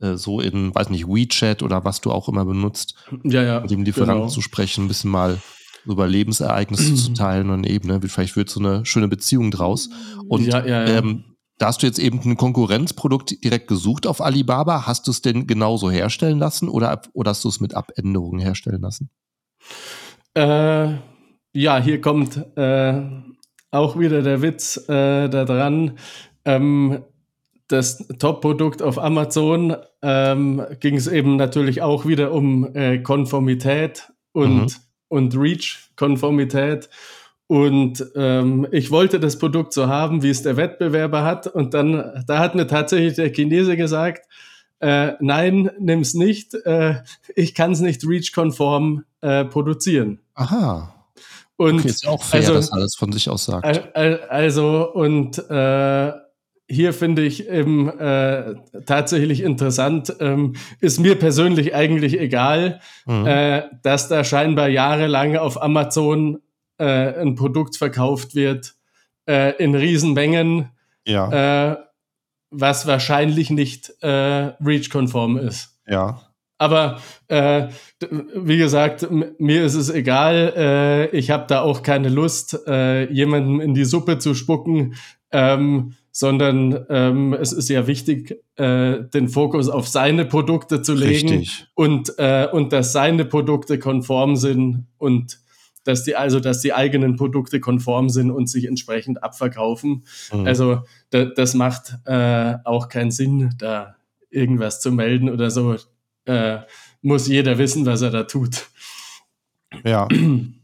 [0.00, 3.70] äh, so in, weiß nicht, WeChat oder was du auch immer benutzt, ja, ja, mit
[3.70, 4.32] dem Lieferanten genau.
[4.32, 5.38] zu sprechen, ein bisschen mal
[5.84, 9.90] über Lebensereignisse zu teilen und eben, ne, vielleicht wird so eine schöne Beziehung draus.
[10.28, 10.98] Und ja, ja, ja.
[10.98, 11.24] Ähm,
[11.58, 14.86] da hast du jetzt eben ein Konkurrenzprodukt direkt gesucht auf Alibaba.
[14.86, 18.80] Hast du es denn genauso herstellen lassen oder, oder hast du es mit Abänderungen herstellen
[18.80, 19.10] lassen?
[20.32, 20.94] Äh,
[21.52, 22.94] ja, hier kommt äh,
[23.70, 25.98] auch wieder der Witz äh, da dran.
[26.44, 27.04] Ähm,
[27.68, 34.62] das Top-Produkt auf Amazon ähm, ging es eben natürlich auch wieder um äh, Konformität und,
[34.62, 34.68] mhm.
[35.08, 36.88] und Reach-Konformität.
[37.46, 41.46] Und ähm, ich wollte das Produkt so haben, wie es der Wettbewerber hat.
[41.46, 44.26] Und dann, da hat mir tatsächlich der Chinese gesagt,
[44.80, 46.54] äh, nein, nimm's nicht.
[46.54, 47.02] Äh,
[47.34, 50.20] ich kann es nicht REACH-konform äh, produzieren.
[50.34, 50.94] Aha.
[51.60, 53.94] Und okay, ist auch fair, also, dass alles von sich aus sagt.
[53.94, 56.12] Also, und äh,
[56.66, 58.54] hier finde ich eben äh,
[58.86, 63.26] tatsächlich interessant, ähm, ist mir persönlich eigentlich egal, mhm.
[63.26, 66.40] äh, dass da scheinbar jahrelang auf Amazon
[66.78, 68.72] äh, ein Produkt verkauft wird
[69.28, 70.70] äh, in Riesenmengen,
[71.06, 71.72] ja.
[71.72, 71.76] Äh,
[72.48, 75.78] was wahrscheinlich nicht äh, REACH-konform ist.
[75.86, 76.22] Ja.
[76.60, 77.68] Aber äh,
[78.34, 80.52] wie gesagt, mir ist es egal.
[80.54, 84.94] Äh, ich habe da auch keine Lust, äh, jemandem in die Suppe zu spucken,
[85.32, 91.30] ähm, sondern ähm, es ist ja wichtig, äh, den Fokus auf seine Produkte zu legen
[91.30, 91.66] Richtig.
[91.74, 95.40] und äh, und dass seine Produkte konform sind und
[95.84, 100.04] dass die also dass die eigenen Produkte konform sind und sich entsprechend abverkaufen.
[100.30, 100.46] Mhm.
[100.46, 103.96] Also da, das macht äh, auch keinen Sinn, da
[104.28, 105.76] irgendwas zu melden oder so
[106.26, 106.58] äh,
[107.02, 108.68] muss jeder wissen, was er da tut.
[109.84, 110.08] Ja.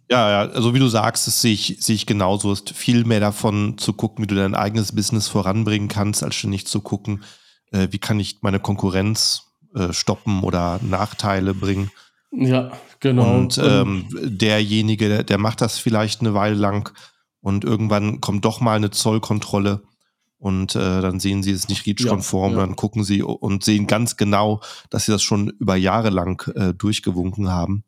[0.09, 2.53] Ja, ja, also wie du sagst, das sehe ich, sehe ich genauso.
[2.53, 6.37] Es ist viel mehr davon zu gucken, wie du dein eigenes Business voranbringen kannst, als
[6.37, 7.25] ständig zu gucken,
[7.73, 11.91] äh, wie kann ich meine Konkurrenz äh, stoppen oder Nachteile bringen.
[12.31, 13.35] Ja, genau.
[13.35, 16.93] Und ähm, derjenige, der, der macht das vielleicht eine Weile lang
[17.41, 19.83] und irgendwann kommt doch mal eine Zollkontrolle
[20.39, 22.67] und äh, dann sehen sie es nicht REACH-konform, ja, ja.
[22.67, 26.75] dann gucken sie und sehen ganz genau, dass sie das schon über Jahre lang äh,
[26.75, 27.85] durchgewunken haben.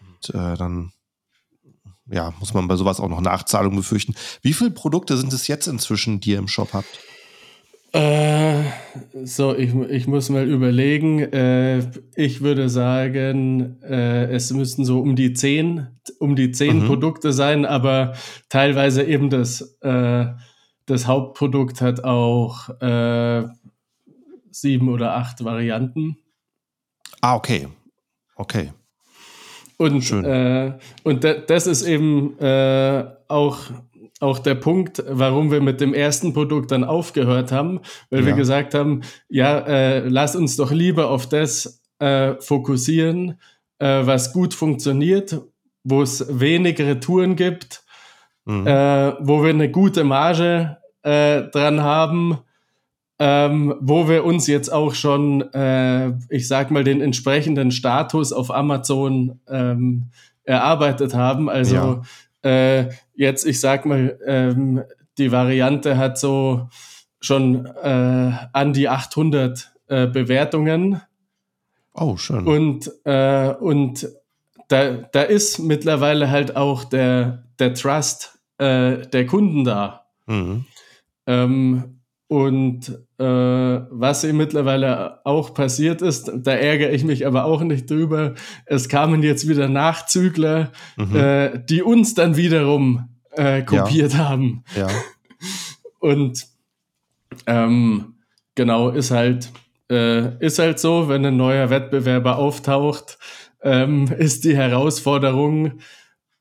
[0.00, 0.92] Und äh, dann
[2.10, 4.14] ja, muss man bei sowas auch noch Nachzahlungen befürchten.
[4.42, 6.98] Wie viele Produkte sind es jetzt inzwischen, die ihr im Shop habt?
[7.92, 8.62] Äh,
[9.24, 11.20] so, ich, ich muss mal überlegen.
[11.20, 16.86] Äh, ich würde sagen, äh, es müssten so um die zehn, um die zehn mhm.
[16.86, 18.14] Produkte sein, aber
[18.48, 20.26] teilweise eben das äh,
[20.90, 23.44] das Hauptprodukt hat auch äh,
[24.50, 26.18] sieben oder acht Varianten.
[27.20, 27.68] Ah, okay.
[28.34, 28.72] Okay.
[29.76, 30.24] Und, Schön.
[30.24, 33.58] Äh, und das ist eben äh, auch,
[34.20, 38.26] auch der Punkt, warum wir mit dem ersten Produkt dann aufgehört haben, weil ja.
[38.26, 43.38] wir gesagt haben, ja, äh, lass uns doch lieber auf das äh, fokussieren,
[43.78, 45.40] äh, was gut funktioniert,
[45.84, 47.82] wo es wenig Retouren gibt,
[48.44, 48.66] mhm.
[48.66, 52.38] äh, wo wir eine gute Marge äh, dran haben,
[53.18, 58.50] ähm, wo wir uns jetzt auch schon, äh, ich sag mal, den entsprechenden Status auf
[58.50, 60.06] Amazon ähm,
[60.44, 61.50] erarbeitet haben.
[61.50, 62.02] Also
[62.44, 62.50] ja.
[62.50, 64.82] äh, jetzt, ich sag mal, ähm,
[65.18, 66.68] die Variante hat so
[67.20, 71.02] schon äh, an die 800 äh, Bewertungen.
[71.94, 72.46] Oh, schön.
[72.46, 74.08] Und, äh, und
[74.68, 80.06] da, da ist mittlerweile halt auch der, der Trust äh, der Kunden da.
[80.26, 80.64] Mhm.
[81.30, 87.62] Ähm, und äh, was ihm mittlerweile auch passiert ist, da ärgere ich mich aber auch
[87.62, 88.34] nicht drüber,
[88.66, 91.16] es kamen jetzt wieder Nachzügler, mhm.
[91.16, 94.28] äh, die uns dann wiederum äh, kopiert ja.
[94.28, 94.64] haben.
[94.76, 94.88] Ja.
[96.00, 96.46] Und
[97.46, 98.14] ähm,
[98.54, 99.52] genau, ist halt,
[99.90, 103.18] äh, ist halt so, wenn ein neuer Wettbewerber auftaucht,
[103.62, 105.80] ähm, ist die Herausforderung,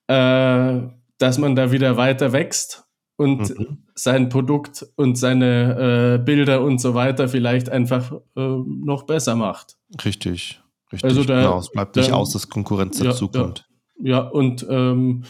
[0.08, 0.80] äh,
[1.18, 2.89] dass man da wieder weiter wächst
[3.20, 3.80] und mhm.
[3.96, 9.76] sein Produkt und seine äh, Bilder und so weiter vielleicht einfach äh, noch besser macht.
[10.06, 10.62] Richtig,
[10.94, 11.04] richtig.
[11.04, 13.68] Also da, genau, es bleibt nicht da, aus, dass Konkurrenz dazu ja, kommt.
[14.00, 15.26] Ja, ja und ähm,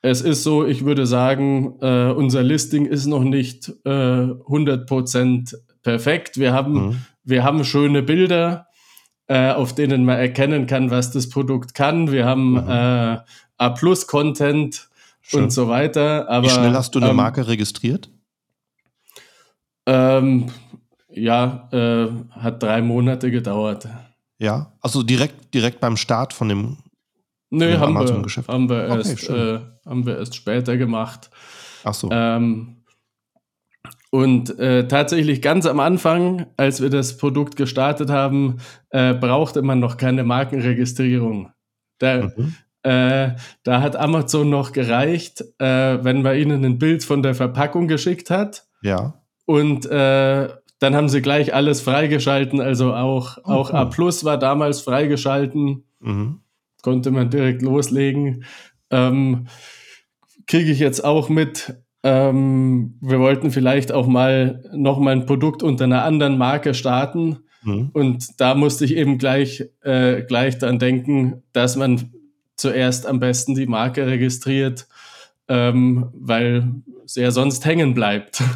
[0.00, 6.38] es ist so, ich würde sagen, äh, unser Listing ist noch nicht äh, 100% perfekt.
[6.38, 6.96] Wir haben, mhm.
[7.24, 8.68] wir haben schöne Bilder,
[9.26, 12.10] äh, auf denen man erkennen kann, was das Produkt kann.
[12.10, 12.68] Wir haben mhm.
[12.70, 13.18] äh,
[13.58, 14.87] A-Plus-Content
[15.32, 16.28] und so weiter.
[16.28, 18.10] Aber, Wie schnell hast du eine ähm, Marke registriert?
[19.86, 20.50] Ähm,
[21.10, 23.88] ja, äh, hat drei Monate gedauert.
[24.38, 26.76] Ja, also direkt, direkt beim Start von dem,
[27.50, 31.30] Nö, haben, wir, haben, wir erst, okay, äh, haben wir erst später gemacht.
[31.82, 32.10] Ach so.
[32.12, 32.84] Ähm,
[34.10, 38.58] und äh, tatsächlich ganz am Anfang, als wir das Produkt gestartet haben,
[38.90, 41.52] äh, brauchte man noch keine Markenregistrierung.
[41.98, 42.54] Da, mhm.
[42.82, 43.30] Äh,
[43.64, 48.30] da hat Amazon noch gereicht, äh, wenn man ihnen ein Bild von der Verpackung geschickt
[48.30, 48.66] hat.
[48.82, 49.22] Ja.
[49.46, 50.48] Und äh,
[50.78, 52.60] dann haben sie gleich alles freigeschalten.
[52.60, 53.50] Also auch, okay.
[53.50, 55.84] auch A Plus war damals freigeschalten.
[56.00, 56.40] Mhm.
[56.82, 58.44] Konnte man direkt loslegen.
[58.90, 59.48] Ähm,
[60.46, 61.74] Kriege ich jetzt auch mit,
[62.04, 67.40] ähm, wir wollten vielleicht auch mal noch mal ein Produkt unter einer anderen Marke starten.
[67.64, 67.90] Mhm.
[67.92, 72.12] Und da musste ich eben gleich, äh, gleich dann denken, dass man
[72.58, 74.86] zuerst am besten die Marke registriert,
[75.48, 76.70] ähm, weil
[77.06, 78.42] sie ja sonst hängen bleibt.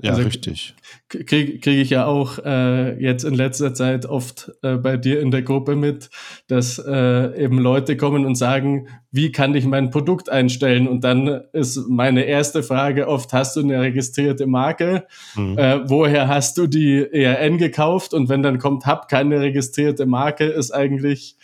[0.00, 0.74] Ja, also, richtig.
[1.08, 5.30] Kriege krieg ich ja auch äh, jetzt in letzter Zeit oft äh, bei dir in
[5.30, 6.08] der Gruppe mit,
[6.48, 10.88] dass äh, eben Leute kommen und sagen, wie kann ich mein Produkt einstellen?
[10.88, 15.06] Und dann ist meine erste Frage oft, hast du eine registrierte Marke?
[15.36, 15.58] Mhm.
[15.58, 18.14] Äh, woher hast du die ERN gekauft?
[18.14, 21.36] Und wenn dann kommt, hab keine registrierte Marke, ist eigentlich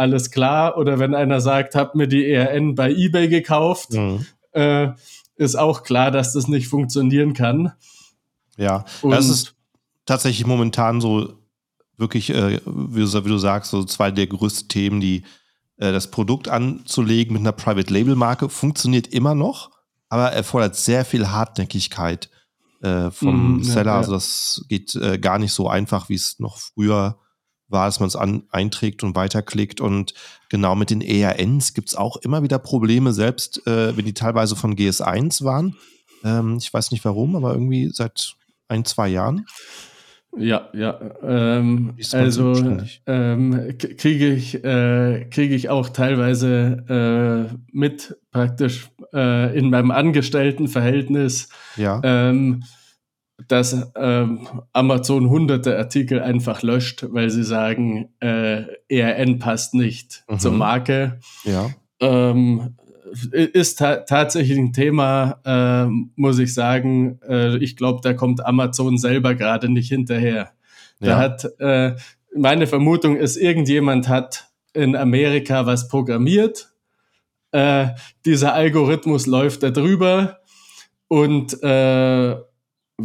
[0.00, 0.78] alles klar.
[0.78, 4.26] Oder wenn einer sagt, hab mir die ERN bei eBay gekauft, mhm.
[4.52, 4.88] äh,
[5.36, 7.72] ist auch klar, dass das nicht funktionieren kann.
[8.56, 9.54] Ja, und das ist
[10.06, 11.34] tatsächlich momentan so
[11.96, 15.22] wirklich, äh, wie, du, wie, du, sagst, so zwei der größten Themen, die
[15.76, 19.70] äh, das Produkt anzulegen mit einer Private Label Marke funktioniert immer noch,
[20.08, 22.30] aber erfordert sehr viel Hartnäckigkeit
[22.82, 23.84] äh, vom mm, Seller.
[23.84, 23.98] Ja, ja.
[23.98, 27.18] Also das geht äh, gar nicht so einfach, wie es noch früher
[27.70, 29.80] war, dass man es einträgt und weiterklickt.
[29.80, 30.14] Und
[30.48, 34.56] genau mit den ERNs gibt es auch immer wieder Probleme, selbst äh, wenn die teilweise
[34.56, 35.76] von GS1 waren.
[36.24, 38.34] Ähm, ich weiß nicht warum, aber irgendwie seit
[38.68, 39.46] ein, zwei Jahren.
[40.36, 41.00] Ja, ja.
[41.22, 42.54] Ähm, also
[43.06, 51.48] ähm, kriege ich, äh, kriege ich auch teilweise äh, mit praktisch äh, in meinem Angestelltenverhältnis.
[51.76, 52.00] Ja.
[52.04, 52.62] Ähm,
[53.48, 60.38] dass ähm, Amazon hunderte Artikel einfach löscht, weil sie sagen, äh, ERN passt nicht mhm.
[60.38, 61.20] zur Marke.
[61.44, 61.70] Ja.
[62.00, 62.76] Ähm,
[63.32, 67.18] ist ta tatsächlich ein Thema, äh, muss ich sagen.
[67.28, 70.52] Äh, ich glaube, da kommt Amazon selber gerade nicht hinterher.
[71.00, 71.18] Da ja.
[71.18, 71.96] hat äh,
[72.34, 76.72] meine Vermutung ist, irgendjemand hat in Amerika was programmiert.
[77.52, 77.88] Äh,
[78.24, 80.38] dieser Algorithmus läuft da drüber
[81.08, 82.36] und äh,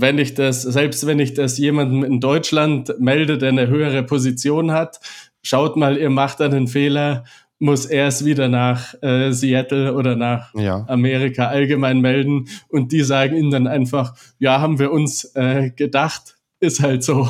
[0.01, 4.71] wenn ich das, selbst wenn ich das jemandem in Deutschland melde, der eine höhere Position
[4.71, 4.99] hat,
[5.41, 7.23] schaut mal, ihr macht einen Fehler,
[7.59, 10.85] muss er es wieder nach äh, Seattle oder nach ja.
[10.87, 16.37] Amerika allgemein melden und die sagen ihnen dann einfach, ja, haben wir uns äh, gedacht,
[16.59, 17.29] ist halt so.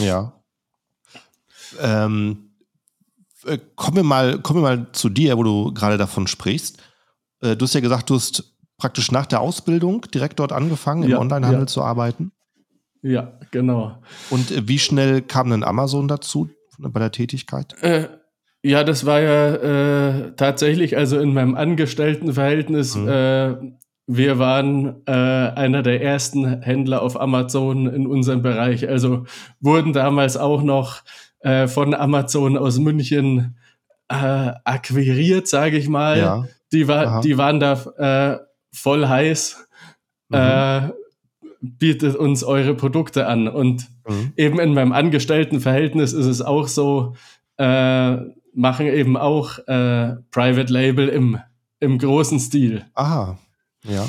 [0.00, 0.32] Ja.
[1.80, 2.50] Ähm,
[3.44, 6.78] äh, kommen, wir mal, kommen wir mal zu dir, wo du gerade davon sprichst.
[7.40, 11.10] Äh, du hast ja gesagt, du hast praktisch nach der Ausbildung direkt dort angefangen, im
[11.10, 11.66] ja, Onlinehandel ja.
[11.66, 12.32] zu arbeiten?
[13.02, 14.02] Ja, genau.
[14.30, 17.74] Und äh, wie schnell kam denn Amazon dazu bei der Tätigkeit?
[17.82, 18.08] Äh,
[18.62, 23.08] ja, das war ja äh, tatsächlich, also in meinem Angestelltenverhältnis, mhm.
[23.08, 23.54] äh,
[24.08, 28.88] wir waren äh, einer der ersten Händler auf Amazon in unserem Bereich.
[28.88, 29.24] Also
[29.60, 31.02] wurden damals auch noch
[31.40, 33.56] äh, von Amazon aus München
[34.08, 36.18] akquiriert, sage ich mal.
[36.18, 36.44] Ja.
[36.70, 38.45] Die, war, die waren da
[38.76, 39.66] voll heiß,
[40.28, 40.36] mhm.
[40.36, 40.90] äh,
[41.60, 43.48] bietet uns eure Produkte an.
[43.48, 44.32] Und mhm.
[44.36, 47.14] eben in meinem Angestelltenverhältnis ist es auch so,
[47.58, 48.16] äh,
[48.52, 51.38] machen eben auch äh, Private Label im,
[51.80, 52.84] im großen Stil.
[52.94, 53.38] Aha,
[53.84, 54.06] ja.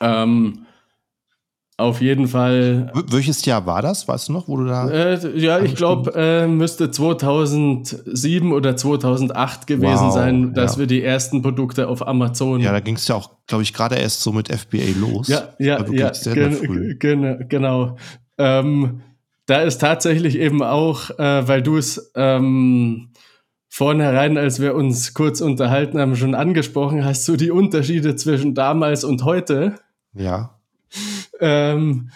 [0.00, 0.66] Ähm,
[1.80, 2.92] auf jeden Fall.
[3.10, 4.06] Welches Jahr war das?
[4.06, 4.88] Weißt du noch, wo du da?
[4.88, 10.80] Äh, ja, ich glaube, äh, müsste 2007 oder 2008 gewesen wow, sein, dass ja.
[10.80, 12.60] wir die ersten Produkte auf Amazon.
[12.60, 15.28] Ja, da ging es ja auch, glaube ich, gerade erst so mit FBA los.
[15.28, 17.96] Ja, ja, ja, gen gen genau.
[18.38, 19.00] Ähm,
[19.46, 23.10] da ist tatsächlich eben auch, äh, weil du es ähm,
[23.68, 27.04] vornherein, als wir uns kurz unterhalten haben, schon angesprochen.
[27.04, 29.76] Hast du die Unterschiede zwischen damals und heute?
[30.12, 30.59] Ja.
[31.40, 32.10] Ähm,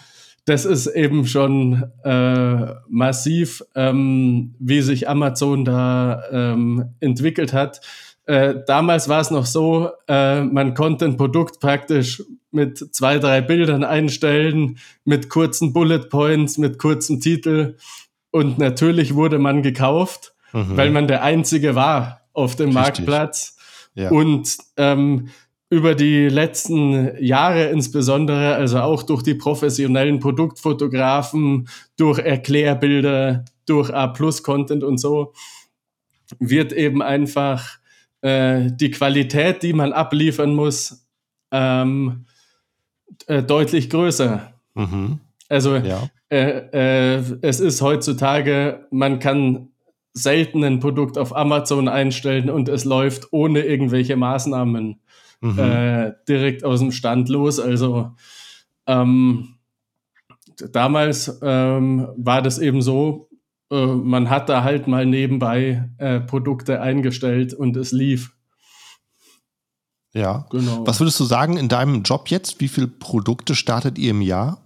[0.45, 7.81] das ist eben schon äh, massiv, ähm, wie sich Amazon da ähm, entwickelt hat.
[8.27, 13.41] Äh, damals war es noch so, äh, man konnte ein Produkt praktisch mit zwei, drei
[13.41, 17.77] Bildern einstellen, mit kurzen Bullet Points, mit kurzem Titel.
[18.31, 20.77] Und natürlich wurde man gekauft, mhm.
[20.77, 22.81] weil man der Einzige war auf dem Richtig.
[22.81, 23.57] Marktplatz.
[23.95, 24.09] Ja.
[24.09, 25.29] Und ähm,
[25.69, 34.83] über die letzten Jahre insbesondere, also auch durch die professionellen Produktfotografen, durch Erklärbilder, durch A-Plus-Content
[34.83, 35.33] und so,
[36.39, 37.79] wird eben einfach
[38.21, 41.07] äh, die Qualität, die man abliefern muss,
[41.51, 42.25] ähm,
[43.27, 44.53] äh, deutlich größer.
[44.75, 45.19] Mhm.
[45.49, 46.09] Also ja.
[46.29, 49.69] äh, äh es ist heutzutage, man kann
[50.13, 55.01] selten ein Produkt auf Amazon einstellen und es läuft ohne irgendwelche Maßnahmen
[55.41, 55.59] mhm.
[55.59, 57.59] äh, direkt aus dem Stand los.
[57.59, 58.11] Also
[58.87, 59.55] ähm,
[60.71, 63.29] damals ähm, war das eben so,
[63.71, 68.35] äh, man hat da halt mal nebenbei äh, Produkte eingestellt und es lief.
[70.13, 70.87] Ja, genau.
[70.87, 72.61] Was würdest du sagen in deinem Job jetzt?
[72.61, 74.61] Wie viele Produkte startet ihr im Jahr?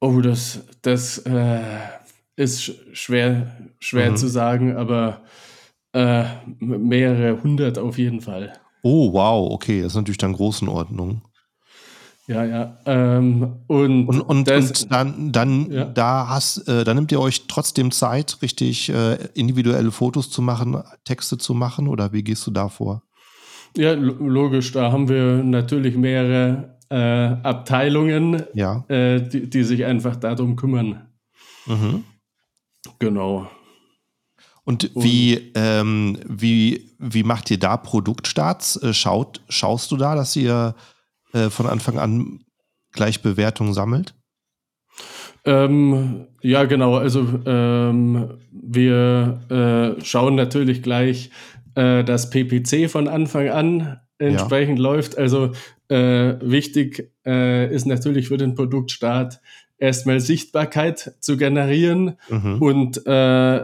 [0.00, 1.60] Oh, das, das äh,
[2.36, 4.16] ist schwer, schwer mhm.
[4.16, 5.22] zu sagen, aber
[5.96, 6.24] äh,
[6.58, 8.52] mehrere hundert auf jeden Fall.
[8.82, 11.22] Oh, wow, okay, das ist natürlich dann Größenordnung.
[12.28, 12.76] Ja, ja.
[12.86, 15.84] Ähm, und, und, und, das, und, dann, dann ja.
[15.84, 20.82] da hast, äh, da nimmt ihr euch trotzdem Zeit, richtig äh, individuelle Fotos zu machen,
[21.04, 23.02] Texte zu machen, oder wie gehst du da vor?
[23.76, 28.84] Ja, logisch, da haben wir natürlich mehrere äh, Abteilungen, ja.
[28.88, 31.06] Äh, die, die, sich einfach darum kümmern.
[31.66, 32.04] Mhm.
[32.98, 33.48] Genau.
[34.66, 38.82] Und wie, ähm, wie, wie macht ihr da Produktstarts?
[38.82, 40.74] Äh, schaut, schaust du da, dass ihr
[41.32, 42.40] äh, von Anfang an
[42.90, 44.14] gleich Bewertungen sammelt?
[45.44, 46.96] Ähm, ja, genau.
[46.96, 49.40] Also ähm, wir
[49.98, 51.30] äh, schauen natürlich gleich,
[51.76, 54.82] äh, dass PPC von Anfang an entsprechend ja.
[54.82, 55.16] läuft.
[55.16, 55.52] Also
[55.86, 59.40] äh, wichtig äh, ist natürlich für den Produktstart
[59.78, 62.60] erstmal Sichtbarkeit zu generieren mhm.
[62.60, 63.60] und äh,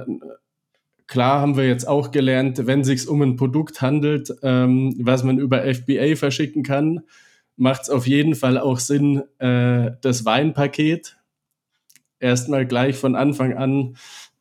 [1.12, 5.24] Klar haben wir jetzt auch gelernt, wenn es sich um ein Produkt handelt, ähm, was
[5.24, 7.02] man über FBA verschicken kann,
[7.58, 11.18] macht es auf jeden Fall auch Sinn, äh, das Weinpaket
[12.18, 13.98] erstmal gleich von Anfang an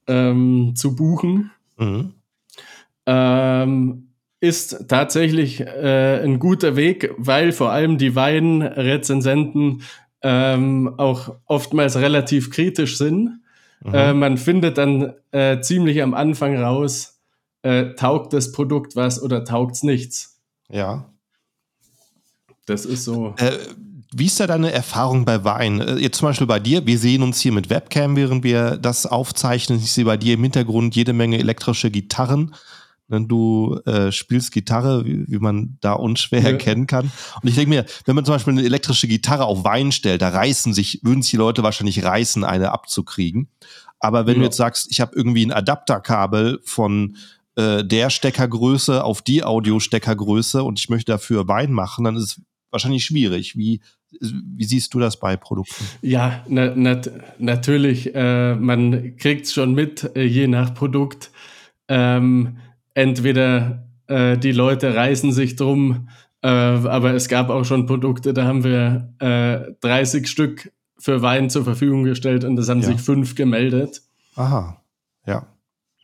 [0.08, 1.52] ähm, zu buchen.
[1.76, 2.14] Mhm.
[3.06, 4.08] Ähm,
[4.40, 9.82] ist tatsächlich äh, ein guter Weg, weil vor allem die Weinrezensenten
[10.22, 13.41] ähm, auch oftmals relativ kritisch sind
[13.84, 13.94] Mhm.
[13.94, 17.20] Äh, man findet dann äh, ziemlich am Anfang raus,
[17.64, 20.40] äh, taugt das Produkt was oder taugt es nichts.
[20.70, 21.12] Ja.
[22.66, 23.34] Das ist so.
[23.38, 23.52] Äh,
[24.14, 25.80] wie ist da deine Erfahrung bei Wein?
[25.80, 29.06] Äh, jetzt zum Beispiel bei dir, wir sehen uns hier mit Webcam, während wir das
[29.06, 29.80] aufzeichnen.
[29.80, 32.54] Ich sehe bei dir im Hintergrund jede Menge elektrische Gitarren.
[33.12, 36.50] Du äh, spielst Gitarre, wie, wie, man da unschwer ja.
[36.50, 37.12] erkennen kann.
[37.42, 40.30] Und ich denke mir, wenn man zum Beispiel eine elektrische Gitarre auf Wein stellt, da
[40.30, 43.50] reißen sich, würden sich die Leute wahrscheinlich reißen, eine abzukriegen.
[44.00, 44.40] Aber wenn ja.
[44.40, 47.18] du jetzt sagst, ich habe irgendwie ein Adapterkabel von
[47.56, 52.42] äh, der Steckergröße auf die Audio-Steckergröße und ich möchte dafür Wein machen, dann ist es
[52.72, 53.58] wahrscheinlich schwierig.
[53.58, 53.82] Wie,
[54.20, 55.86] wie siehst du das bei Produkten?
[56.02, 57.02] Ja, na, na,
[57.38, 58.14] natürlich.
[58.16, 61.32] Äh, man kriegt es schon mit, äh, je nach Produkt.
[61.88, 62.58] Ähm,
[62.94, 66.10] entweder äh, die Leute reißen sich drum,
[66.42, 71.50] äh, aber es gab auch schon Produkte, da haben wir äh, 30 Stück für Wein
[71.50, 72.88] zur Verfügung gestellt und es haben ja.
[72.88, 74.02] sich fünf gemeldet.
[74.36, 74.82] Aha,
[75.26, 75.48] ja.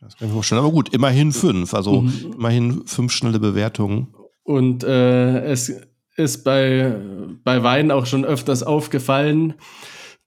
[0.00, 0.60] Das kann ich mir vorstellen.
[0.60, 2.34] Aber gut, immerhin fünf, also mhm.
[2.36, 4.14] immerhin fünf schnelle Bewertungen.
[4.44, 5.72] Und äh, es
[6.16, 6.96] ist bei,
[7.44, 9.54] bei Wein auch schon öfters aufgefallen,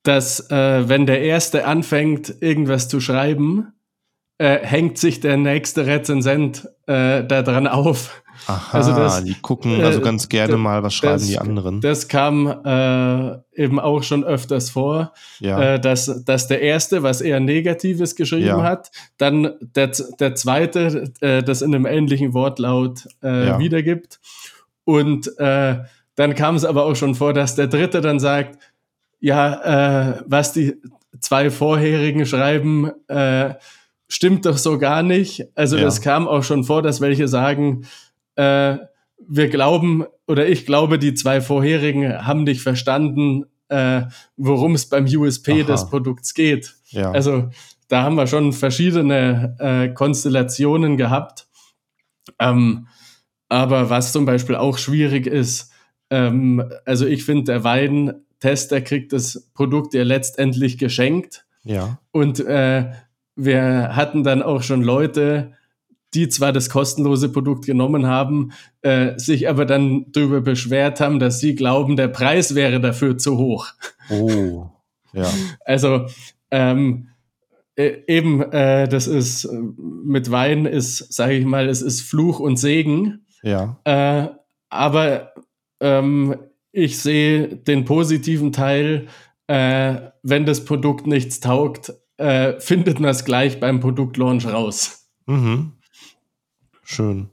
[0.04, 3.74] dass äh, wenn der Erste anfängt, irgendwas zu schreiben,
[4.42, 8.24] äh, hängt sich der nächste Rezensent äh, da dran auf.
[8.48, 11.80] Aha, also das, die gucken also äh, ganz gerne mal, was schreiben das, die anderen.
[11.80, 15.76] Das kam äh, eben auch schon öfters vor, ja.
[15.76, 18.64] äh, dass, dass der Erste was eher Negatives geschrieben ja.
[18.64, 23.60] hat, dann der, der Zweite äh, das in einem ähnlichen Wortlaut äh, ja.
[23.60, 24.20] wiedergibt.
[24.86, 25.78] Und äh,
[26.16, 28.58] dann kam es aber auch schon vor, dass der Dritte dann sagt,
[29.20, 30.82] ja, äh, was die
[31.20, 33.54] zwei vorherigen schreiben, äh,
[34.12, 35.48] stimmt doch so gar nicht.
[35.56, 35.84] Also ja.
[35.84, 37.86] das kam auch schon vor, dass welche sagen,
[38.36, 38.78] äh,
[39.28, 44.04] wir glauben oder ich glaube, die zwei vorherigen haben nicht verstanden, äh,
[44.36, 45.72] worum es beim USP Aha.
[45.72, 46.76] des Produkts geht.
[46.90, 47.12] Ja.
[47.12, 47.50] Also
[47.88, 51.48] da haben wir schon verschiedene äh, Konstellationen gehabt.
[52.38, 52.88] Ähm,
[53.48, 55.72] aber was zum Beispiel auch schwierig ist,
[56.10, 61.46] ähm, also ich finde, der Weintester kriegt das Produkt ja letztendlich geschenkt.
[61.64, 62.00] Ja.
[62.12, 62.92] Und äh,
[63.46, 65.54] wir hatten dann auch schon Leute,
[66.14, 71.40] die zwar das kostenlose Produkt genommen haben, äh, sich aber dann darüber beschwert haben, dass
[71.40, 73.68] sie glauben, der Preis wäre dafür zu hoch.
[74.10, 74.68] Oh,
[75.14, 75.30] ja.
[75.66, 76.08] Also
[76.52, 77.08] ähm,
[77.76, 82.58] äh, eben, äh, das ist mit Wein ist, sage ich mal, es ist Fluch und
[82.58, 83.26] Segen.
[83.42, 83.80] Ja.
[83.86, 84.28] Äh,
[84.70, 85.34] aber
[85.80, 86.36] ähm,
[86.72, 89.08] ich sehe den positiven Teil,
[89.48, 95.10] äh, wenn das Produkt nichts taugt, äh, findet man es gleich beim Produktlaunch raus.
[95.26, 95.74] Mhm.
[96.84, 97.30] Schön.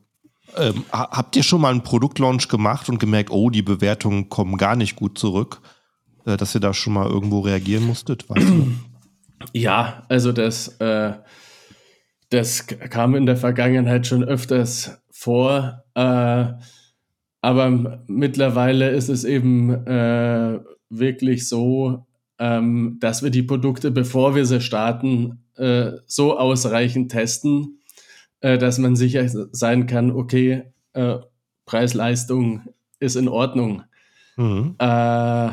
[0.57, 4.77] Ähm, habt ihr schon mal einen Produktlaunch gemacht und gemerkt, oh, die Bewertungen kommen gar
[4.77, 5.61] nicht gut zurück,
[6.25, 8.29] äh, dass ihr da schon mal irgendwo reagieren musstet?
[8.29, 8.73] Weißt du?
[9.53, 11.13] Ja, also das, äh,
[12.31, 15.85] das kam in der Vergangenheit schon öfters vor.
[15.95, 16.47] Äh,
[17.41, 20.59] aber mittlerweile ist es eben äh,
[20.89, 22.08] wirklich so,
[22.39, 27.81] ähm, dass wir die Produkte, bevor wir sie starten, äh, so ausreichend testen,
[28.41, 31.17] äh, dass man sicher sein kann, okay, äh,
[31.67, 32.63] Preis-Leistung
[33.01, 33.83] ist in Ordnung.
[34.37, 34.77] Mhm.
[34.79, 35.51] Äh,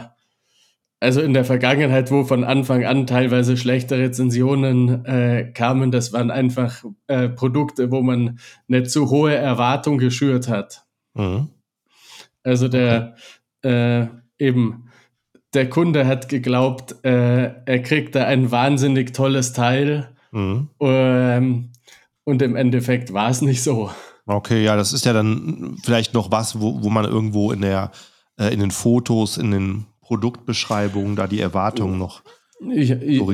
[0.99, 6.31] also in der Vergangenheit, wo von Anfang an teilweise schlechte Rezensionen äh, kamen, das waren
[6.31, 10.85] einfach äh, Produkte, wo man eine zu hohe Erwartung geschürt hat.
[11.13, 11.49] Mhm.
[12.43, 13.15] Also der
[13.63, 14.05] äh,
[14.37, 14.84] eben
[15.55, 20.09] der Kunde hat geglaubt, äh, er kriegt da ein wahnsinnig tolles Teil.
[20.31, 20.69] Mhm.
[20.79, 21.69] Ähm,
[22.23, 23.89] und im Endeffekt war es nicht so.
[24.25, 27.91] Okay, ja, das ist ja dann vielleicht noch was, wo, wo man irgendwo in der,
[28.37, 32.21] äh, in den Fotos, in den Produktbeschreibungen da die Erwartungen noch.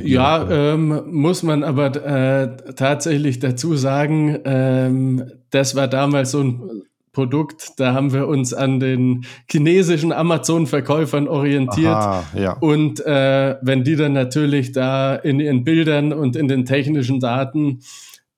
[0.04, 6.82] Ja, ähm, muss man aber äh, tatsächlich dazu sagen, ähm, das war damals so ein
[7.14, 11.88] Produkt, da haben wir uns an den chinesischen Amazon-Verkäufern orientiert.
[11.88, 12.54] Aha, ja.
[12.54, 17.82] Und äh, wenn die dann natürlich da in ihren Bildern und in den technischen Daten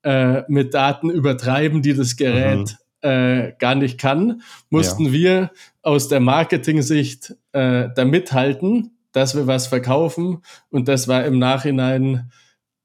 [0.01, 3.09] äh, mit Daten übertreiben, die das Gerät mhm.
[3.09, 5.11] äh, gar nicht kann, mussten ja.
[5.11, 5.51] wir
[5.84, 10.39] aus der Marketing-Sicht äh, da mithalten, dass wir was verkaufen.
[10.71, 12.32] Und das war im Nachhinein,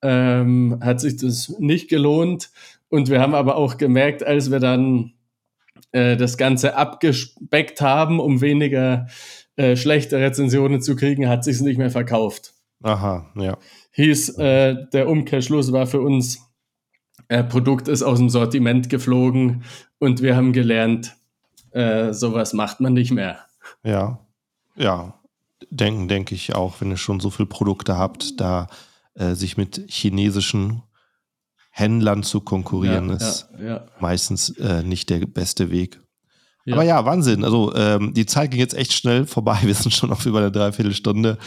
[0.03, 2.51] ähm, hat sich das nicht gelohnt.
[2.91, 5.15] Und wir haben aber auch gemerkt, als wir dann
[5.93, 9.07] äh, das Ganze abgespeckt haben, um weniger
[9.57, 12.55] äh, schlechte Rezensionen zu kriegen, hat sich es nicht mehr verkauft.
[12.83, 13.57] Aha, ja.
[13.93, 16.39] Hieß, äh, der Umkehrschluss war für uns,
[17.29, 19.65] äh, Produkt ist aus dem Sortiment geflogen
[19.99, 21.17] und wir haben gelernt,
[21.73, 23.41] äh, sowas macht man nicht mehr.
[23.83, 24.21] Ja,
[24.77, 25.15] ja.
[25.71, 28.69] Denken, denke ich auch, wenn ihr schon so viele Produkte habt, da
[29.33, 30.85] sich mit chinesischen
[31.79, 36.01] Händlern zu konkurrieren, ja, ist ja, meistens äh, nicht der beste Weg.
[36.71, 37.45] Aber ja, Wahnsinn.
[37.45, 39.59] Also ähm, die Zeit ging jetzt echt schnell vorbei.
[39.63, 41.39] Wir sind schon auf über eine Dreiviertelstunde.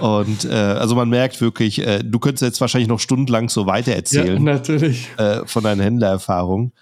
[0.00, 3.92] Und äh, also man merkt wirklich, äh, du könntest jetzt wahrscheinlich noch stundenlang so weiter
[3.92, 4.44] erzählen.
[4.44, 5.08] Ja, natürlich.
[5.16, 6.72] Äh, von deinen Händlererfahrungen.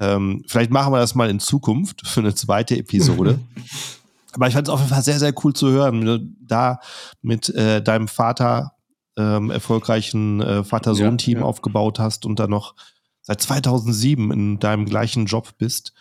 [0.00, 3.38] Ähm, vielleicht machen wir das mal in Zukunft für eine zweite Episode.
[4.32, 6.80] Aber ich fand es auf jeden Fall sehr, sehr cool zu hören, da
[7.22, 8.72] mit äh, deinem Vater
[9.16, 11.46] ähm, erfolgreichen äh, Vater-Sohn-Team ja, ja.
[11.46, 12.74] aufgebaut hast und dann noch
[13.22, 15.92] seit 2007 in deinem gleichen Job bist,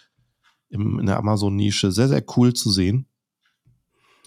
[0.69, 1.91] im, in der Amazon-Nische.
[1.91, 3.07] Sehr, sehr cool zu sehen.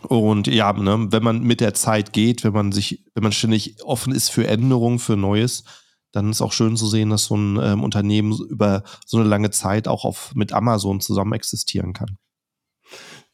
[0.03, 3.83] Und ja, ne, wenn man mit der Zeit geht, wenn man sich, wenn man ständig
[3.83, 5.65] offen ist für Änderungen, für Neues,
[6.13, 9.51] dann ist auch schön zu sehen, dass so ein ähm, Unternehmen über so eine lange
[9.51, 12.19] Zeit auch auf, mit Amazon zusammen existieren kann.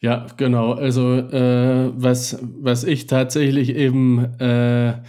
[0.01, 0.73] Ja, genau.
[0.73, 5.01] Also äh, was, was ich tatsächlich eben äh,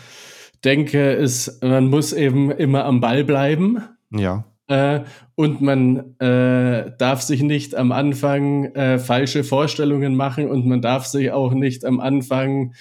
[0.64, 3.84] denke, ist, man muss eben immer am Ball bleiben.
[4.12, 4.46] Ja.
[4.68, 5.02] Äh,
[5.36, 11.06] und man äh, darf sich nicht am Anfang äh, falsche Vorstellungen machen und man darf
[11.06, 12.74] sich auch nicht am Anfang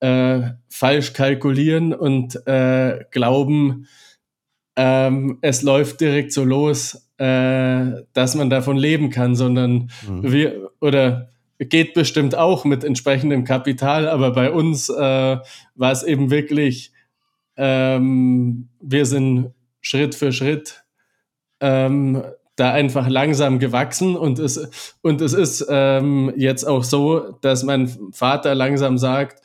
[0.00, 3.86] äh, falsch kalkulieren und äh, glauben,
[4.76, 10.32] ähm, es läuft direkt so los, äh, dass man davon leben kann, sondern mhm.
[10.32, 11.28] wir oder
[11.58, 15.42] geht bestimmt auch mit entsprechendem Kapital, aber bei uns war
[15.76, 16.92] es eben wirklich
[17.58, 20.84] ähm, wir sind Schritt für Schritt
[21.60, 22.22] ähm,
[22.56, 27.88] da einfach langsam gewachsen und es, und es ist ähm, jetzt auch so, dass mein
[28.12, 29.44] Vater langsam sagt,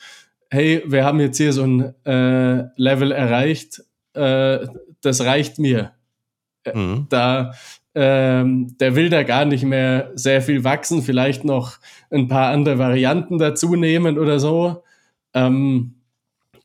[0.50, 3.82] hey, wir haben jetzt hier so ein äh, Level erreicht,
[4.14, 4.66] äh,
[5.00, 5.92] das reicht mir.
[6.64, 7.06] Äh, mhm.
[7.08, 7.52] Da,
[7.94, 11.78] ähm, der will da gar nicht mehr sehr viel wachsen, vielleicht noch
[12.10, 14.82] ein paar andere Varianten dazu nehmen oder so.
[15.34, 15.94] Ähm,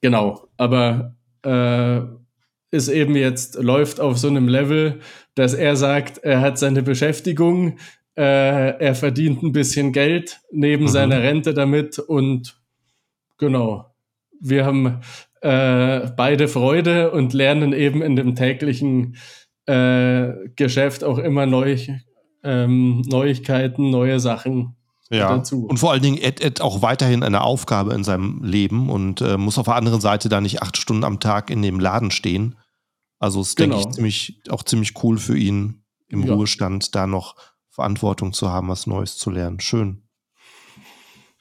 [0.01, 2.01] genau, aber äh,
[2.71, 4.99] ist eben jetzt, läuft auf so einem Level,
[5.35, 7.77] dass er sagt, er hat seine Beschäftigung,
[8.15, 10.89] äh, er verdient ein bisschen Geld neben mhm.
[10.89, 12.59] seiner Rente damit und
[13.37, 13.85] genau,
[14.39, 15.01] wir haben
[15.41, 19.15] äh, beide Freude und lernen eben in dem täglichen
[19.65, 21.77] äh, Geschäft auch immer neu,
[22.43, 24.75] ähm, Neuigkeiten, neue Sachen
[25.09, 25.37] ja.
[25.37, 25.65] dazu.
[25.65, 29.37] Und vor allen Dingen Ed, Ed auch weiterhin eine Aufgabe in seinem Leben und äh,
[29.37, 32.55] muss auf der anderen Seite da nicht acht Stunden am Tag in dem Laden stehen.
[33.19, 33.75] Also ist, genau.
[33.75, 36.33] denke ich, ziemlich, auch ziemlich cool für ihn im ja.
[36.33, 37.35] Ruhestand da noch
[37.69, 39.59] Verantwortung zu haben, was Neues zu lernen.
[39.59, 40.08] Schön.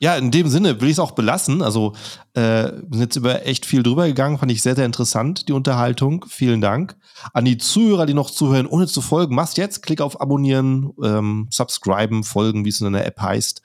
[0.00, 1.60] Ja, in dem Sinne will ich es auch belassen.
[1.60, 1.94] Also
[2.34, 6.24] äh, sind jetzt über echt viel drüber gegangen, fand ich sehr, sehr interessant, die Unterhaltung.
[6.28, 6.96] Vielen Dank.
[7.32, 11.48] An die Zuhörer, die noch zuhören, ohne zu folgen, machst jetzt, klick auf Abonnieren, ähm,
[11.50, 13.60] subscriben, folgen, wie es in der App heißt.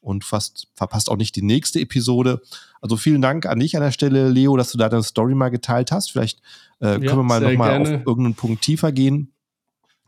[0.00, 2.40] Und fast verpasst auch nicht die nächste Episode.
[2.80, 5.50] Also vielen Dank an dich an der Stelle, Leo, dass du da deine Story mal
[5.50, 6.10] geteilt hast.
[6.10, 6.40] Vielleicht
[6.80, 9.32] äh, ja, können wir mal nochmal auf irgendeinen Punkt tiefer gehen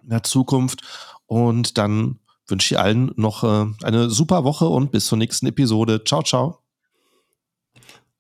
[0.03, 0.83] in der Zukunft.
[1.27, 2.19] Und dann
[2.49, 6.03] wünsche ich allen noch äh, eine super Woche und bis zur nächsten Episode.
[6.05, 6.59] Ciao, ciao.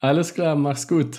[0.01, 1.18] Alles klar, mach's gut.